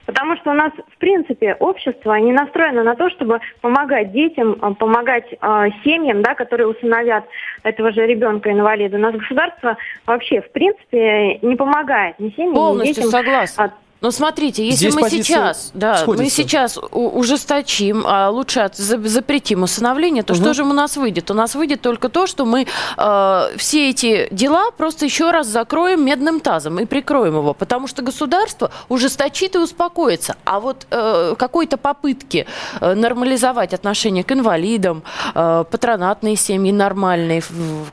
Потому 0.06 0.36
что 0.38 0.52
у 0.52 0.54
нас, 0.54 0.72
в 0.74 0.98
принципе, 0.98 1.56
общество 1.56 2.14
не 2.16 2.32
настроено 2.32 2.84
на 2.84 2.96
то, 2.96 3.10
чтобы 3.10 3.40
помогать 3.62 4.12
детям, 4.12 4.58
а, 4.62 4.74
помогать 4.74 5.26
а, 5.42 5.70
семьям, 5.84 6.22
да, 6.22 6.36
которые 6.36 6.68
усыновят 6.68 7.26
этого 7.64 7.92
же 7.92 8.06
ребенка-инвалида. 8.06 8.98
У 8.98 9.00
нас 9.02 9.16
государство 9.16 9.78
вообще, 10.06 10.42
в 10.42 10.52
принципе, 10.52 11.40
не 11.42 11.56
помогает 11.56 12.20
ни 12.20 12.30
семьям, 12.30 12.52
ни 12.52 12.56
Полностью 12.56 12.96
детям. 12.96 13.10
согласна. 13.10 13.74
Но 14.02 14.12
смотрите, 14.12 14.64
если 14.64 14.90
Здесь 14.90 14.94
мы 14.96 15.10
сейчас, 15.10 15.72
да, 15.74 15.94
мы 15.94 15.98
сходятся. 16.16 16.36
сейчас 16.36 16.80
ужесточим, 16.92 18.04
а 18.06 18.30
лучше 18.30 18.60
от- 18.60 18.76
за- 18.76 19.02
запретим 19.08 19.64
усыновление, 19.64 20.22
то 20.22 20.36
что 20.36 20.54
же 20.54 20.64
у 20.64 20.74
нас 20.74 20.98
выйдет? 20.98 21.32
У 21.32 21.34
нас 21.34 21.56
выйдет 21.56 21.82
только 21.82 22.10
то, 22.10 22.28
что 22.28 22.46
мы 22.46 22.68
э, 22.98 23.42
все 23.58 23.90
эти 23.90 24.28
дела 24.32 24.70
просто 24.72 25.06
еще 25.06 25.32
раз 25.32 25.48
закроем 25.48 26.06
медным 26.06 26.40
тазом 26.40 26.80
и 26.80 26.86
прикроем 26.86 27.36
его, 27.38 27.54
потому 27.54 27.88
что 27.88 28.04
государство 28.04 28.70
ужесточит 28.90 29.56
и 29.56 29.60
успокоится. 29.60 30.36
А 30.44 30.60
вот 30.60 30.86
э, 30.92 31.34
какой-то 31.38 31.78
попытки 31.78 32.46
э, 32.82 32.94
нормализовать 32.94 33.74
отношение 33.74 34.24
к 34.24 34.32
инвалидам, 34.32 35.04
э, 35.34 35.64
патронатные 35.72 36.36
семьи 36.36 36.72
нормальные, 36.72 37.42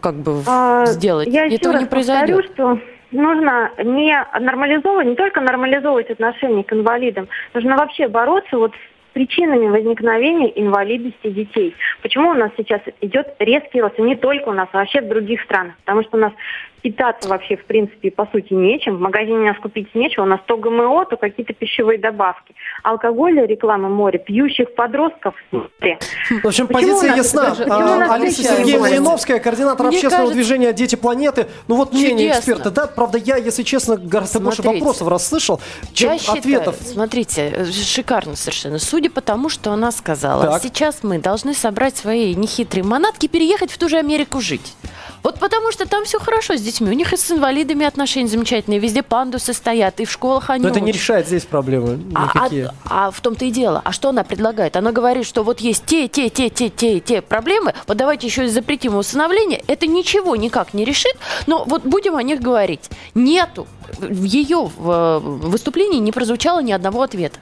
как 0.00 0.16
бы 0.16 0.34
в- 0.42 0.44
А, 0.48 0.84
сделать, 0.86 1.28
Я 1.28 1.46
этого 1.46 1.78
не 1.78 1.86
произойдет. 1.86 2.36
повторю, 2.48 2.78
что 2.78 2.78
нужно 3.12 3.70
не 3.82 4.16
нормализовывать, 4.40 5.06
не 5.06 5.14
только 5.14 5.40
нормализовывать 5.40 6.10
отношение 6.10 6.64
к 6.64 6.72
инвалидам, 6.72 7.28
нужно 7.54 7.76
вообще 7.76 8.08
бороться 8.08 8.58
вот 8.58 8.72
с 8.74 9.12
причинами 9.12 9.68
возникновения 9.68 10.58
инвалидности 10.60 11.28
детей. 11.28 11.74
Почему 12.02 12.30
у 12.30 12.34
нас 12.34 12.50
сейчас 12.56 12.80
идет 13.00 13.34
резкий 13.38 13.80
рост, 13.80 13.98
и 13.98 14.02
не 14.02 14.16
только 14.16 14.48
у 14.48 14.52
нас, 14.52 14.68
а 14.72 14.78
вообще 14.78 15.00
в 15.00 15.08
других 15.08 15.42
странах? 15.42 15.74
Потому 15.84 16.02
что 16.02 16.16
у 16.16 16.20
нас 16.20 16.32
питаться 16.82 17.28
вообще, 17.28 17.56
в 17.56 17.64
принципе, 17.64 18.10
по 18.10 18.26
сути, 18.26 18.52
нечем. 18.52 18.96
В 18.96 19.00
магазине 19.00 19.38
у 19.38 19.44
нас 19.44 19.56
купить 19.58 19.94
нечего. 19.94 20.24
У 20.24 20.26
нас 20.26 20.40
то 20.46 20.56
ГМО, 20.56 21.06
то 21.06 21.16
какие-то 21.16 21.52
пищевые 21.54 21.98
добавки. 21.98 22.54
Алкоголь, 22.82 23.38
реклама 23.46 23.88
море, 23.88 24.18
пьющих 24.18 24.74
подростков 24.74 25.34
море. 25.52 25.98
В 26.42 26.46
общем, 26.46 26.66
Почему 26.66 26.98
позиция 26.98 27.16
ясна. 27.16 27.54
А, 27.68 28.14
Алиса 28.14 28.42
Сергеевна 28.42 28.82
болезнь? 28.88 29.02
Яновская, 29.04 29.38
координатор 29.38 29.86
Мне 29.86 29.96
общественного 29.96 30.28
кажется- 30.28 30.34
движения 30.34 30.72
«Дети 30.72 30.96
планеты». 30.96 31.46
Ну 31.68 31.76
вот 31.76 31.92
мнение 31.92 32.30
эксперта. 32.32 32.70
Да, 32.70 32.86
правда, 32.86 33.18
я, 33.18 33.36
если 33.36 33.62
честно, 33.62 33.96
гораздо 33.96 34.40
больше 34.40 34.62
вопросов 34.62 35.08
расслышал, 35.08 35.60
чем 35.92 36.12
Я 36.12 36.18
считаю, 36.18 36.38
ответов. 36.40 36.76
смотрите, 36.82 37.64
шикарно 37.72 38.34
совершенно. 38.36 38.78
Судя 38.78 39.10
по 39.10 39.20
тому, 39.20 39.48
что 39.48 39.70
она 39.72 39.92
сказала, 39.92 40.46
Так. 40.46 40.62
сейчас 40.62 41.02
мы 41.02 41.18
должны 41.18 41.54
собрать 41.54 41.96
свои 41.96 42.34
нехитрые 42.34 42.84
манатки 42.84 43.26
и 43.26 43.28
переехать 43.28 43.70
в 43.70 43.78
ту 43.78 43.88
же 43.88 43.98
Америку 43.98 44.40
жить. 44.40 44.74
Вот 45.22 45.38
потому 45.38 45.70
что 45.70 45.88
там 45.88 46.04
все 46.04 46.18
хорошо 46.18 46.56
с 46.56 46.60
детьми. 46.72 46.90
У 46.90 46.92
них 46.92 47.12
и 47.12 47.16
с 47.16 47.30
инвалидами 47.30 47.86
отношения 47.86 48.28
замечательные. 48.28 48.80
Везде 48.80 49.02
пандусы 49.02 49.52
стоят, 49.52 50.00
и 50.00 50.04
в 50.04 50.10
школах 50.10 50.50
они 50.50 50.64
Но 50.64 50.70
это 50.70 50.80
не 50.80 50.92
решает 50.92 51.26
здесь 51.26 51.44
проблемы 51.44 52.00
А, 52.14 52.24
а- 52.34 52.38
никакие. 52.38 52.70
а 52.84 53.10
в 53.10 53.20
том-то 53.20 53.44
и 53.44 53.50
дело. 53.50 53.80
А 53.84 53.92
что 53.92 54.08
она 54.08 54.24
предлагает? 54.24 54.76
Она 54.76 54.92
говорит, 54.92 55.26
что 55.26 55.42
вот 55.42 55.60
есть 55.60 55.84
те, 55.86 56.08
те, 56.08 56.28
те, 56.28 56.48
те, 56.50 56.68
те, 56.70 57.00
те 57.00 57.22
проблемы. 57.22 57.74
Вот 57.86 57.96
давайте 57.96 58.26
еще 58.26 58.44
и 58.44 58.48
запретим 58.48 58.96
усыновление. 58.96 59.62
Это 59.66 59.86
ничего 59.86 60.36
никак 60.36 60.74
не 60.74 60.84
решит. 60.84 61.14
Но 61.46 61.64
вот 61.66 61.82
будем 61.84 62.16
о 62.16 62.22
них 62.22 62.40
говорить. 62.40 62.90
Нету. 63.14 63.66
В 63.98 64.24
ее 64.24 64.70
э, 64.78 65.18
выступлении 65.22 65.98
не 65.98 66.12
прозвучало 66.12 66.60
ни 66.60 66.72
одного 66.72 67.02
ответа. 67.02 67.38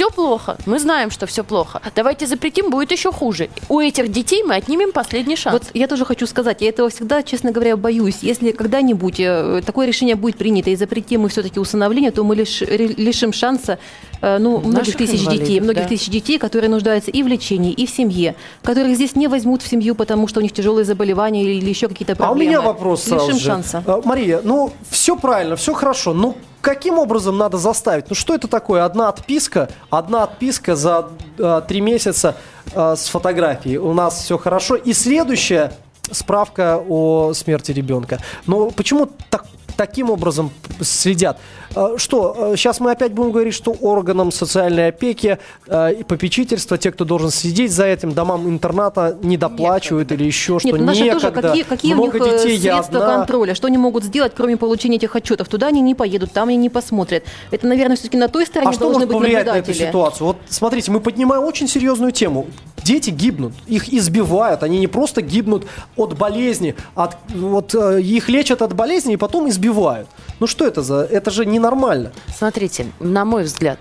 Все 0.00 0.08
плохо. 0.08 0.56
Мы 0.64 0.78
знаем, 0.78 1.10
что 1.10 1.26
все 1.26 1.44
плохо. 1.44 1.82
Давайте 1.94 2.26
запретим, 2.26 2.70
будет 2.70 2.90
еще 2.90 3.12
хуже. 3.12 3.50
У 3.68 3.80
этих 3.80 4.10
детей 4.10 4.42
мы 4.42 4.54
отнимем 4.54 4.92
последний 4.92 5.36
шанс. 5.36 5.52
Вот 5.52 5.64
я 5.74 5.86
тоже 5.88 6.06
хочу 6.06 6.26
сказать, 6.26 6.62
я 6.62 6.70
этого 6.70 6.88
всегда, 6.88 7.22
честно 7.22 7.52
говоря, 7.52 7.76
боюсь. 7.76 8.20
Если 8.22 8.52
когда-нибудь 8.52 9.20
э, 9.20 9.60
такое 9.66 9.86
решение 9.86 10.14
будет 10.16 10.38
принято 10.38 10.70
и 10.70 10.76
запретим 10.76 11.20
мы 11.20 11.28
все-таки 11.28 11.60
усыновление, 11.60 12.12
то 12.12 12.24
мы 12.24 12.34
лиш, 12.34 12.62
лишим 12.62 13.34
шанса 13.34 13.78
э, 14.22 14.38
ну, 14.38 14.60
многих 14.60 14.78
Наших 14.78 14.96
тысяч 14.96 15.20
инвалидов, 15.20 15.46
детей, 15.46 15.60
многих 15.60 15.82
да. 15.82 15.88
тысяч 15.88 16.08
детей, 16.08 16.38
которые 16.38 16.70
нуждаются 16.70 17.10
и 17.10 17.22
в 17.22 17.26
лечении, 17.26 17.74
и 17.74 17.84
в 17.84 17.90
семье, 17.90 18.36
которых 18.62 18.94
здесь 18.94 19.16
не 19.16 19.28
возьмут 19.28 19.60
в 19.60 19.68
семью, 19.68 19.94
потому 19.94 20.28
что 20.28 20.40
у 20.40 20.42
них 20.42 20.52
тяжелые 20.52 20.86
заболевания 20.86 21.44
или 21.44 21.68
еще 21.68 21.88
какие-то 21.88 22.14
А 22.14 22.14
у 22.14 22.28
проблемы. 22.28 22.50
меня 22.50 22.62
вопрос 22.62 23.02
сразу 23.02 23.26
Лишим 23.26 23.38
же. 23.38 23.46
шанса. 23.46 23.84
А, 23.86 24.00
Мария, 24.02 24.40
ну 24.42 24.72
все 24.88 25.14
правильно, 25.14 25.56
все 25.56 25.74
хорошо, 25.74 26.14
но 26.14 26.36
каким 26.60 26.98
образом 26.98 27.38
надо 27.38 27.58
заставить? 27.58 28.08
Ну 28.08 28.14
что 28.14 28.34
это 28.34 28.48
такое? 28.48 28.84
Одна 28.84 29.08
отписка, 29.08 29.68
одна 29.90 30.24
отписка 30.24 30.76
за 30.76 31.08
а, 31.38 31.60
три 31.60 31.80
месяца 31.80 32.36
а, 32.74 32.96
с 32.96 33.08
фотографией. 33.08 33.78
У 33.78 33.92
нас 33.92 34.20
все 34.22 34.38
хорошо. 34.38 34.76
И 34.76 34.92
следующая 34.92 35.72
справка 36.10 36.82
о 36.88 37.32
смерти 37.34 37.72
ребенка. 37.72 38.18
Но 38.46 38.70
почему 38.70 39.08
так, 39.28 39.46
таким 39.80 40.10
образом 40.10 40.50
следят? 40.82 41.38
А, 41.74 41.96
Что, 41.96 42.52
сейчас 42.54 42.80
мы 42.80 42.90
опять 42.90 43.12
будем 43.12 43.32
говорить, 43.32 43.54
что 43.54 43.70
органам 43.80 44.30
социальной 44.30 44.88
опеки 44.88 45.38
а, 45.66 45.88
и 45.88 46.02
попечительства, 46.02 46.76
те, 46.76 46.92
кто 46.92 47.06
должен 47.06 47.30
следить 47.30 47.72
за 47.72 47.86
этим, 47.86 48.12
домам 48.12 48.46
интерната 48.46 49.16
не 49.22 49.38
доплачивают 49.38 50.12
или 50.12 50.24
еще 50.24 50.58
что, 50.58 50.68
Нет, 50.68 50.78
ну 50.80 50.84
наши 50.84 51.10
тоже, 51.10 51.26
некогда. 51.28 51.48
какие, 51.48 51.62
какие 51.62 51.94
Много 51.94 52.16
у 52.16 52.24
них 52.24 52.34
э, 52.34 52.36
детей, 52.38 52.60
средства 52.60 52.98
одна. 53.00 53.16
контроля, 53.16 53.54
что 53.54 53.68
они 53.68 53.78
могут 53.78 54.04
сделать, 54.04 54.32
кроме 54.36 54.58
получения 54.58 54.96
этих 54.96 55.16
отчетов? 55.16 55.48
Туда 55.48 55.68
они 55.68 55.80
не 55.80 55.94
поедут, 55.94 56.32
там 56.32 56.48
они 56.48 56.58
не 56.58 56.68
посмотрят. 56.68 57.24
Это, 57.50 57.66
наверное, 57.66 57.96
все-таки 57.96 58.18
на 58.18 58.28
той 58.28 58.44
стороне 58.44 58.68
А 58.70 58.72
что 58.74 58.80
должны 58.80 59.06
может 59.06 59.08
быть 59.08 59.16
повлиять 59.16 59.46
на 59.46 59.50
эту 59.52 59.58
наблюдатели. 59.68 59.86
ситуацию? 59.88 60.26
Вот 60.26 60.36
смотрите, 60.50 60.90
мы 60.90 61.00
поднимаем 61.00 61.44
очень 61.44 61.68
серьезную 61.68 62.12
тему. 62.12 62.46
Дети 62.84 63.10
гибнут, 63.10 63.52
их 63.66 63.92
избивают, 63.92 64.62
они 64.62 64.78
не 64.78 64.86
просто 64.86 65.22
гибнут 65.22 65.66
от 65.96 66.16
болезни, 66.16 66.74
от, 66.94 67.16
вот, 67.28 67.74
э, 67.74 68.00
их 68.00 68.28
лечат 68.28 68.62
от 68.62 68.74
болезни 68.74 69.14
и 69.14 69.16
потом 69.16 69.48
избивают. 69.48 70.08
Ну 70.40 70.46
что 70.46 70.66
это 70.66 70.82
за... 70.82 71.00
Это 71.10 71.30
же 71.30 71.44
ненормально. 71.44 72.12
Смотрите, 72.34 72.86
на 72.98 73.24
мой 73.24 73.44
взгляд, 73.44 73.78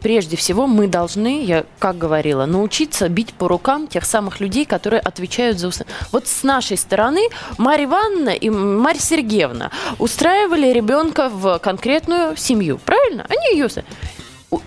прежде 0.00 0.36
всего 0.36 0.66
мы 0.66 0.88
должны, 0.88 1.44
я 1.44 1.64
как 1.78 1.98
говорила, 1.98 2.46
научиться 2.46 3.08
бить 3.08 3.32
по 3.34 3.46
рукам 3.48 3.86
тех 3.86 4.04
самых 4.04 4.40
людей, 4.40 4.64
которые 4.64 5.00
отвечают 5.00 5.58
за 5.58 5.68
усы. 5.68 5.86
Вот 6.10 6.26
с 6.26 6.42
нашей 6.42 6.76
стороны 6.76 7.20
Марья 7.58 7.84
Ивановна 7.84 8.30
и 8.30 8.50
Марья 8.50 9.00
Сергеевна 9.00 9.70
устраивали 9.98 10.72
ребенка 10.72 11.28
в 11.28 11.58
конкретную 11.60 12.36
семью, 12.36 12.78
правильно? 12.84 13.26
Они 13.28 13.56
ее... 13.56 13.68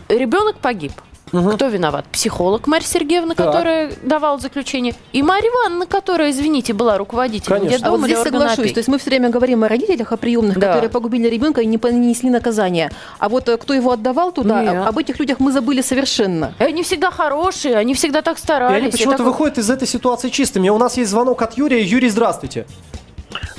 Ребенок 0.07 0.57
погиб. 0.59 0.93
Кто 1.33 1.67
виноват? 1.67 2.05
Психолог 2.11 2.67
Марья 2.67 2.85
Сергеевна, 2.85 3.33
Так. 3.33 3.47
которая 3.47 3.91
давала 4.03 4.37
заключение, 4.37 4.93
и 5.13 5.23
Марья 5.23 5.49
Ивановна, 5.49 5.87
которая, 5.87 6.29
извините, 6.29 6.73
была 6.73 6.97
руководителем 6.99 7.57
Конечно. 7.57 7.75
А 7.75 7.79
детдома 7.79 7.97
вот 7.97 8.05
здесь 8.05 8.19
соглашусь. 8.19 8.59
опеки. 8.59 8.73
То 8.75 8.79
есть 8.79 8.87
мы 8.87 8.99
все 8.99 9.09
время 9.09 9.29
говорим 9.29 9.63
о 9.63 9.67
родителях, 9.67 10.11
о 10.11 10.17
приемных, 10.17 10.59
Да. 10.59 10.67
которые 10.67 10.91
погубили 10.91 11.27
ребенка 11.27 11.61
и 11.61 11.65
не 11.65 11.79
понесли 11.79 12.29
наказание. 12.29 12.91
А 13.17 13.29
вот 13.29 13.49
э, 13.49 13.57
кто 13.57 13.73
его 13.73 13.91
отдавал 13.91 14.31
туда, 14.31 14.61
Нет. 14.61 14.87
об 14.87 14.97
этих 14.99 15.19
людях 15.19 15.39
мы 15.39 15.51
забыли 15.51 15.81
совершенно. 15.81 16.53
И 16.59 16.63
Они 16.63 16.83
всегда 16.83 17.09
хорошие, 17.09 17.77
они 17.77 17.95
всегда 17.95 18.21
так 18.21 18.37
И 18.37 18.39
старались. 18.39 18.77
они 18.77 18.87
и 18.89 18.91
почему-то 18.91 19.17
так- 19.17 19.27
выходят 19.27 19.57
из 19.57 19.69
этой 19.71 19.87
ситуации 19.87 20.29
чистыми. 20.29 20.69
У 20.69 20.77
нас 20.77 20.97
есть 20.97 21.09
звонок 21.09 21.41
от 21.41 21.57
Юрия. 21.57 21.81
Юрий, 21.81 22.09
здравствуйте. 22.09 22.67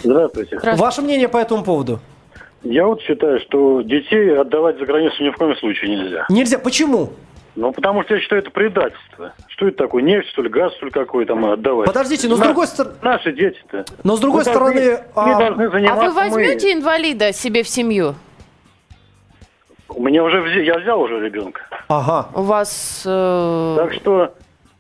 Здравствуйте. 0.05 0.59
Здравствуйте. 0.59 0.81
Ваше 0.81 1.03
мнение 1.03 1.29
по 1.29 1.39
этому 1.39 1.65
поводу? 1.65 1.99
Я 2.63 2.87
вот 2.87 3.01
считаю, 3.03 3.41
что 3.41 3.83
детей 3.83 4.39
отдавать 4.39 4.79
за 4.79 4.87
границу 4.87 5.23
ни 5.25 5.31
в 5.31 5.37
коем 5.37 5.57
случае 5.57 5.91
нельзя. 5.97 6.25
Нельзя. 6.31 6.59
Почему? 6.59 7.11
Ну, 7.57 7.71
потому 7.73 8.03
что 8.03 8.15
я 8.15 8.21
считаю, 8.21 8.43
это 8.43 8.51
предательство. 8.51 9.33
Что 9.49 9.69
это 9.69 9.77
такое? 9.79 10.03
Нефть, 10.03 10.29
что 10.31 10.43
ли, 10.43 10.49
газ, 10.49 10.75
что 10.75 10.87
ли, 10.87 10.91
какой 10.93 11.25
там 11.25 11.45
отдавать? 11.45 11.87
Подождите, 11.87 12.27
но 12.29 12.35
с 12.37 12.41
другой 12.41 12.67
стороны... 12.67 12.97
Наши 13.03 13.33
дети-то. 13.33 13.85
Но 14.03 14.17
с 14.17 14.21
другой 14.21 14.43
Мы 14.45 14.53
должны- 14.53 14.73
стороны... 14.83 15.05
мы 15.15 15.33
а, 15.33 15.39
должны 15.39 15.87
А 15.87 15.95
вы 15.95 16.11
возьмете 16.11 16.73
инвалида 16.73 17.33
себе 17.33 17.63
в 17.63 17.69
семью? 17.69 18.15
мы. 19.89 19.97
У 19.97 20.03
меня 20.03 20.25
уже 20.25 20.63
я 20.65 20.79
взял 20.79 21.01
уже 21.01 21.21
ребенка. 21.21 21.61
Ага. 21.89 22.29
У 22.35 22.43
вас... 22.43 23.03
э, 23.07 23.75
Так 23.79 23.93
что 23.95 24.35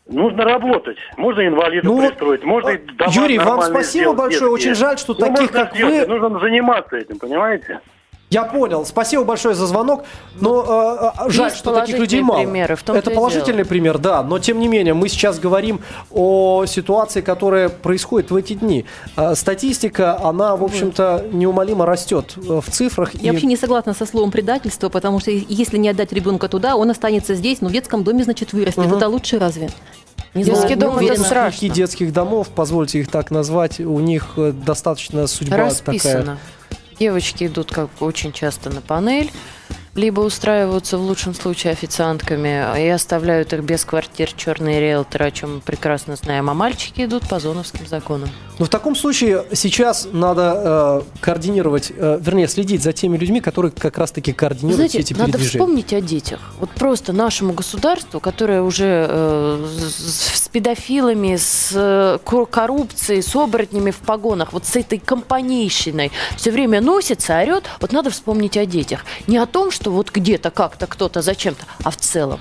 нужно 0.08 0.42
работать. 0.42 0.96
Можно 1.16 1.46
инвалида 1.46 1.86
Ну 1.86 1.98
пристроить, 2.00 2.42
можно 2.42 2.70
и 2.70 2.80
Юрий, 3.12 3.38
вам 3.38 3.62
спасибо 3.62 3.82
сделать, 3.84 4.18
большое. 4.18 4.40
детские. 4.40 4.50
Очень 4.50 4.74
жаль, 4.74 4.98
что 4.98 5.14
Ну, 5.16 5.20
таких, 5.26 5.52
как 5.52 5.74
сделать, 5.76 6.08
вы... 6.08 6.18
Нужно 6.18 6.40
заниматься 6.40 6.96
этим, 6.96 7.20
понимаете? 7.20 7.80
Я 8.34 8.42
понял. 8.44 8.84
Спасибо 8.84 9.22
большое 9.22 9.54
за 9.54 9.66
звонок. 9.66 10.04
Но 10.40 11.12
э, 11.16 11.24
э, 11.26 11.30
жаль, 11.30 11.46
Есть 11.46 11.58
что 11.58 11.72
таких 11.72 11.98
людей 11.98 12.20
мало. 12.20 12.38
примеры, 12.38 12.74
в 12.74 12.82
том-то 12.82 12.98
Это 12.98 13.10
положительный 13.10 13.64
пример, 13.64 13.98
да. 13.98 14.24
Но 14.24 14.40
тем 14.40 14.58
не 14.58 14.66
менее, 14.66 14.92
мы 14.92 15.08
сейчас 15.08 15.38
говорим 15.38 15.80
о 16.10 16.66
ситуации, 16.66 17.20
которая 17.20 17.68
происходит 17.68 18.32
в 18.32 18.36
эти 18.36 18.54
дни. 18.54 18.86
Э, 19.16 19.36
статистика, 19.36 20.20
она, 20.20 20.56
в 20.56 20.64
общем-то, 20.64 21.26
неумолимо 21.32 21.86
растет 21.86 22.34
э, 22.36 22.60
в 22.60 22.70
цифрах. 22.70 23.14
Я 23.14 23.28
и- 23.28 23.30
вообще 23.30 23.46
не 23.46 23.56
согласна 23.56 23.94
со 23.94 24.04
словом 24.04 24.32
предательство, 24.32 24.88
потому 24.88 25.20
что 25.20 25.30
если 25.30 25.78
не 25.78 25.88
отдать 25.88 26.12
ребенка 26.12 26.48
туда, 26.48 26.74
он 26.74 26.90
останется 26.90 27.34
здесь, 27.34 27.60
но 27.60 27.68
в 27.68 27.72
детском 27.72 28.02
доме, 28.02 28.24
значит, 28.24 28.52
вырастет. 28.52 28.84
Это 28.84 29.08
лучше 29.08 29.38
разве? 29.38 29.70
Не 30.34 30.42
Детский 30.42 30.74
дом 30.74 30.98
это 30.98 31.22
страшно. 31.22 31.68
Детских 31.68 32.12
домов, 32.12 32.48
позвольте 32.52 32.98
их 32.98 33.08
так 33.08 33.30
назвать, 33.30 33.78
у 33.78 34.00
них 34.00 34.34
достаточно 34.36 35.28
судьба 35.28 35.70
такая. 35.84 36.38
Девочки 36.98 37.44
идут 37.44 37.72
как 37.72 37.90
очень 38.00 38.32
часто 38.32 38.70
на 38.70 38.80
панель, 38.80 39.32
либо 39.94 40.20
устраиваются 40.20 40.98
в 40.98 41.02
лучшем 41.02 41.34
случае 41.34 41.72
официантками 41.72 42.80
и 42.80 42.88
оставляют 42.88 43.52
их 43.52 43.62
без 43.62 43.84
квартир 43.84 44.32
черные 44.32 44.80
риэлторы, 44.80 45.26
о 45.26 45.30
чем 45.30 45.56
мы 45.56 45.60
прекрасно 45.60 46.16
знаем, 46.16 46.50
а 46.50 46.54
мальчики 46.54 47.04
идут 47.04 47.28
по 47.28 47.38
зоновским 47.38 47.86
законам. 47.86 48.28
Но 48.58 48.66
в 48.66 48.68
таком 48.68 48.94
случае 48.94 49.44
сейчас 49.52 50.08
надо 50.12 51.02
э, 51.10 51.20
координировать, 51.20 51.92
э, 51.94 52.18
вернее, 52.20 52.46
следить 52.48 52.82
за 52.82 52.92
теми 52.92 53.16
людьми, 53.16 53.40
которые 53.40 53.72
как 53.72 53.98
раз-таки 53.98 54.32
координируют 54.32 54.76
знаете, 54.76 54.92
все 54.92 55.00
эти 55.00 55.12
надо 55.12 55.32
передвижения. 55.32 55.60
вспомнить 55.64 55.92
о 55.92 56.00
детях. 56.00 56.40
Вот 56.60 56.70
просто 56.70 57.12
нашему 57.12 57.52
государству, 57.52 58.20
которое 58.20 58.62
уже 58.62 59.06
э, 59.08 59.66
с, 59.88 60.44
с 60.44 60.48
педофилами, 60.48 61.36
с 61.36 61.70
э, 61.74 62.18
кор- 62.22 62.46
коррупцией, 62.46 63.22
с 63.22 63.34
оборотнями 63.34 63.90
в 63.90 63.98
погонах, 63.98 64.52
вот 64.52 64.66
с 64.66 64.76
этой 64.76 64.98
компанейщиной 64.98 66.12
все 66.36 66.52
время 66.52 66.80
носится, 66.80 67.38
орет, 67.40 67.64
вот 67.80 67.92
надо 67.92 68.10
вспомнить 68.10 68.56
о 68.56 68.66
детях. 68.66 69.04
Не 69.26 69.38
о 69.38 69.46
том, 69.46 69.72
что 69.72 69.83
вот 69.90 70.10
где-то, 70.10 70.50
как-то, 70.50 70.86
кто-то, 70.86 71.22
зачем-то, 71.22 71.64
а 71.82 71.90
в 71.90 71.96
целом. 71.96 72.40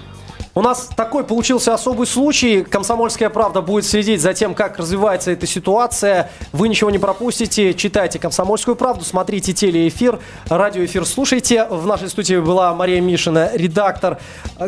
У 0.55 0.61
нас 0.61 0.89
такой 0.95 1.23
получился 1.23 1.73
особый 1.73 2.05
случай. 2.05 2.61
Комсомольская 2.61 3.31
правда 3.31 3.61
будет 3.61 3.87
следить 3.87 4.21
за 4.21 4.35
тем, 4.35 4.53
как 4.53 4.77
развивается 4.77 5.31
эта 5.31 5.47
ситуация. 5.47 6.29
Вы 6.51 6.69
ничего 6.69 6.91
не 6.91 6.99
пропустите. 6.99 7.73
Читайте 7.73 8.19
Комсомольскую 8.19 8.75
правду, 8.75 9.03
смотрите 9.03 9.51
телеэфир, 9.53 10.19
радиоэфир 10.49 11.07
слушайте. 11.07 11.65
В 11.65 11.87
нашей 11.87 12.07
студии 12.09 12.35
была 12.35 12.71
Мария 12.75 13.01
Мишина, 13.01 13.49
редактор, 13.53 14.19
э, 14.59 14.67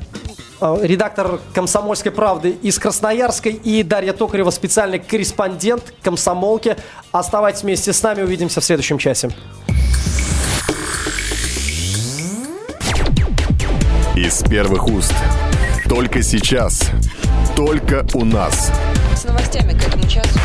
э, 0.59 0.77
редактор 0.81 1.39
Комсомольской 1.53 2.11
правды 2.11 2.57
из 2.63 2.79
Красноярской 2.79 3.51
и 3.51 3.83
Дарья 3.83 4.13
Токарева, 4.13 4.49
специальный 4.49 4.97
корреспондент 4.97 5.93
комсомолки. 6.01 6.77
Оставайтесь 7.11 7.61
вместе 7.61 7.93
с 7.93 8.01
нами, 8.01 8.23
увидимся 8.23 8.59
в 8.59 8.65
следующем 8.65 8.97
часе. 8.97 9.29
Из 14.25 14.41
первых 14.41 14.87
уст. 14.87 15.13
Только 15.87 16.23
сейчас. 16.23 16.89
Только 17.55 18.03
у 18.15 18.25
нас. 18.25 18.71
С 19.15 19.23
новостями 19.23 19.77
к 19.77 19.87
этому 19.87 20.03
часу. 20.09 20.39